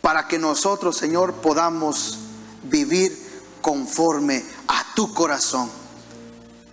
para 0.00 0.26
que 0.26 0.38
nosotros, 0.38 0.96
Señor, 0.96 1.34
podamos 1.34 2.18
vivir 2.62 3.16
conforme 3.60 4.44
a 4.68 4.94
tu 4.94 5.12
corazón. 5.12 5.70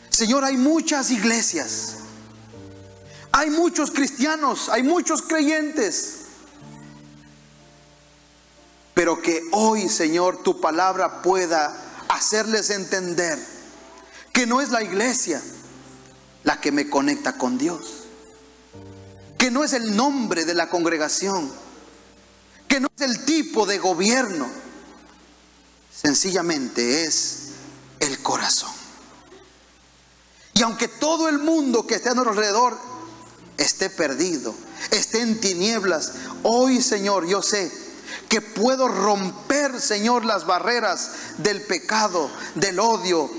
Señor, 0.09 0.43
hay 0.43 0.57
muchas 0.57 1.11
iglesias, 1.11 1.95
hay 3.31 3.49
muchos 3.49 3.91
cristianos, 3.91 4.69
hay 4.69 4.83
muchos 4.83 5.21
creyentes. 5.21 6.17
Pero 8.93 9.21
que 9.21 9.41
hoy, 9.51 9.89
Señor, 9.89 10.43
tu 10.43 10.59
palabra 10.59 11.21
pueda 11.21 11.80
hacerles 12.11 12.69
entender 12.69 13.39
que 14.33 14.45
no 14.45 14.61
es 14.61 14.69
la 14.69 14.83
iglesia 14.83 15.41
la 16.43 16.59
que 16.59 16.71
me 16.71 16.89
conecta 16.89 17.37
con 17.37 17.57
Dios. 17.57 18.03
Que 19.37 19.51
no 19.51 19.63
es 19.63 19.73
el 19.73 19.95
nombre 19.95 20.45
de 20.45 20.53
la 20.53 20.69
congregación. 20.69 21.51
Que 22.67 22.79
no 22.79 22.87
es 22.95 23.01
el 23.01 23.25
tipo 23.25 23.65
de 23.65 23.79
gobierno. 23.79 24.47
Sencillamente 25.93 27.05
es 27.05 27.49
el 27.99 28.21
corazón. 28.21 28.71
Y 30.53 30.63
aunque 30.63 30.87
todo 30.87 31.29
el 31.29 31.39
mundo 31.39 31.87
que 31.87 31.95
esté 31.95 32.09
a 32.09 32.13
nuestro 32.13 32.31
alrededor 32.31 32.77
esté 33.57 33.89
perdido, 33.89 34.53
esté 34.91 35.21
en 35.21 35.39
tinieblas, 35.39 36.13
hoy 36.43 36.81
Señor 36.81 37.25
yo 37.25 37.41
sé 37.41 37.90
que 38.31 38.39
puedo 38.39 38.87
romper 38.87 39.81
Señor 39.81 40.23
las 40.23 40.45
barreras 40.45 41.11
del 41.39 41.63
pecado, 41.63 42.31
del 42.55 42.79
odio. 42.79 43.29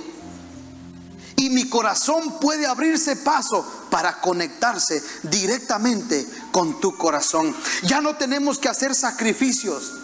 Y 1.37 1.48
mi 1.48 1.66
corazón 1.66 2.38
puede 2.40 2.66
abrirse 2.66 3.16
paso 3.16 3.66
para 3.88 4.20
conectarse 4.20 5.02
directamente 5.22 6.28
con 6.52 6.78
tu 6.78 6.94
corazón. 6.98 7.57
Ya 7.85 8.02
no 8.02 8.16
tenemos 8.16 8.59
que 8.59 8.68
hacer 8.68 8.94
sacrificios. 8.94 9.94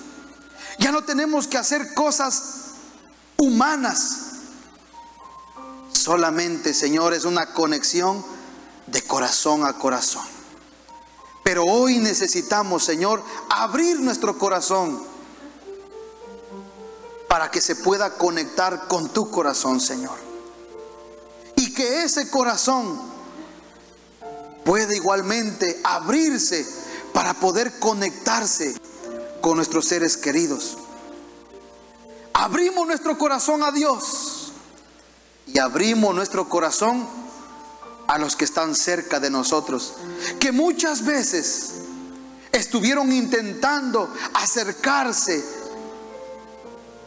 Ya 0.79 0.91
no 0.91 1.05
tenemos 1.05 1.47
que 1.47 1.59
hacer 1.59 1.93
cosas 1.93 2.43
humanas. 3.37 4.21
Solamente, 5.93 6.73
Señor, 6.73 7.13
es 7.13 7.27
una 7.27 7.53
conexión 7.53 8.25
de 8.87 9.03
corazón 9.03 9.67
a 9.67 9.75
corazón. 9.75 10.38
Pero 11.49 11.65
hoy 11.65 11.97
necesitamos, 11.97 12.85
Señor, 12.85 13.23
abrir 13.49 13.99
nuestro 14.01 14.37
corazón 14.37 15.03
para 17.27 17.51
que 17.51 17.63
se 17.63 17.75
pueda 17.75 18.19
conectar 18.19 18.87
con 18.87 19.09
tu 19.09 19.31
corazón, 19.31 19.81
Señor. 19.81 20.19
Y 21.57 21.73
que 21.73 22.03
ese 22.03 22.29
corazón 22.29 23.01
pueda 24.63 24.95
igualmente 24.95 25.81
abrirse 25.85 26.67
para 27.15 27.33
poder 27.33 27.79
conectarse 27.79 28.79
con 29.41 29.57
nuestros 29.57 29.87
seres 29.87 30.19
queridos. 30.19 30.77
Abrimos 32.35 32.87
nuestro 32.87 33.17
corazón 33.17 33.63
a 33.63 33.73
Dios 33.73 34.53
y 35.47 35.59
abrimos 35.59 36.15
nuestro 36.15 36.47
corazón 36.47 37.09
a 38.09 38.19
los 38.19 38.37
que 38.37 38.45
están 38.45 38.75
cerca 38.75 39.21
de 39.21 39.31
nosotros, 39.31 39.95
que 40.41 40.51
muchas 40.51 41.05
veces 41.05 41.75
estuvieron 42.51 43.13
intentando 43.13 44.13
acercarse 44.35 45.45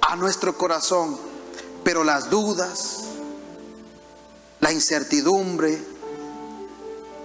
a 0.02 0.16
nuestro 0.16 0.58
corazón, 0.58 1.18
pero 1.84 2.04
las 2.04 2.30
dudas, 2.30 3.00
la 4.60 4.72
incertidumbre, 4.72 5.84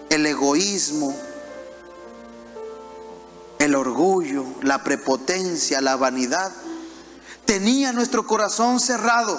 el 0.09 0.25
egoísmo, 0.25 1.15
el 3.59 3.75
orgullo, 3.75 4.47
la 4.62 4.83
prepotencia, 4.85 5.83
la 5.83 5.97
vanidad, 5.97 6.51
tenía 7.45 7.93
nuestro 7.93 8.27
corazón 8.27 8.81
cerrado 8.81 9.39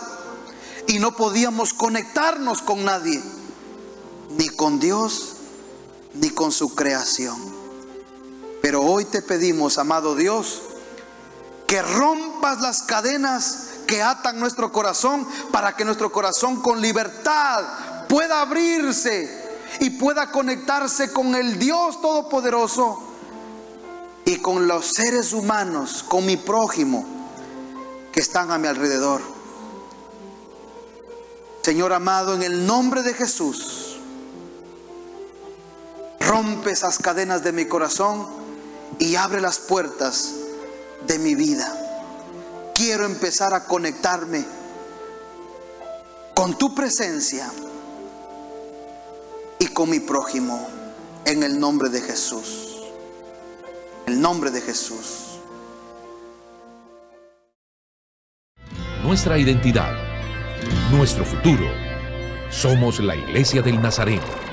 y 0.88 1.00
no 1.00 1.16
podíamos 1.16 1.74
conectarnos 1.74 2.62
con 2.62 2.86
nadie, 2.86 3.22
ni 4.30 4.50
con 4.50 4.80
Dios, 4.80 5.38
ni 6.14 6.30
con 6.30 6.52
su 6.52 6.76
creación. 6.76 7.38
Pero 8.62 8.82
hoy 8.82 9.06
te 9.06 9.22
pedimos, 9.22 9.78
amado 9.78 10.16
Dios, 10.16 10.62
que 11.68 11.82
rompas 11.82 12.62
las 12.62 12.84
cadenas 12.84 13.68
que 13.88 14.02
atan 14.02 14.40
nuestro 14.40 14.72
corazón 14.72 15.26
para 15.52 15.76
que 15.76 15.86
nuestro 15.86 16.12
corazón 16.12 16.62
con 16.62 16.82
libertad 16.82 17.64
pueda 18.10 18.42
abrirse 18.42 19.46
y 19.80 19.92
pueda 19.92 20.32
conectarse 20.32 21.12
con 21.12 21.36
el 21.36 21.60
Dios 21.60 22.02
Todopoderoso 22.02 23.02
y 24.26 24.38
con 24.38 24.68
los 24.68 24.88
seres 24.88 25.32
humanos, 25.34 26.04
con 26.08 26.26
mi 26.26 26.36
prójimo 26.36 27.06
que 28.12 28.20
están 28.20 28.52
a 28.52 28.58
mi 28.58 28.68
alrededor. 28.68 29.22
Señor 31.62 31.94
amado, 31.94 32.34
en 32.34 32.44
el 32.44 32.66
nombre 32.66 33.04
de 33.04 33.14
Jesús, 33.14 33.87
rompe 36.28 36.72
esas 36.72 36.98
cadenas 36.98 37.42
de 37.44 37.54
mi 37.54 37.66
corazón 37.66 38.28
y 39.00 39.16
abre 39.16 39.40
las 39.40 39.60
puertas 39.60 40.34
de 41.08 41.20
mi 41.20 41.36
vida. 41.36 41.74
Quiero 42.76 43.06
empezar 43.06 43.54
a 43.54 43.64
conectarme 43.64 44.46
con 46.36 46.58
tu 46.58 46.76
presencia 46.76 47.50
y 49.58 49.68
con 49.68 49.90
mi 49.90 50.02
prójimo 50.02 50.68
en 51.26 51.44
el 51.44 51.60
nombre 51.60 51.90
de 51.90 52.02
Jesús. 52.02 52.84
En 54.06 54.14
el 54.14 54.22
nombre 54.22 54.52
de 54.52 54.62
Jesús. 54.62 55.40
Nuestra 59.04 59.38
identidad, 59.38 59.94
nuestro 60.92 61.24
futuro. 61.24 61.66
Somos 62.52 63.00
la 63.00 63.16
iglesia 63.16 63.62
del 63.62 63.82
Nazareno. 63.82 64.47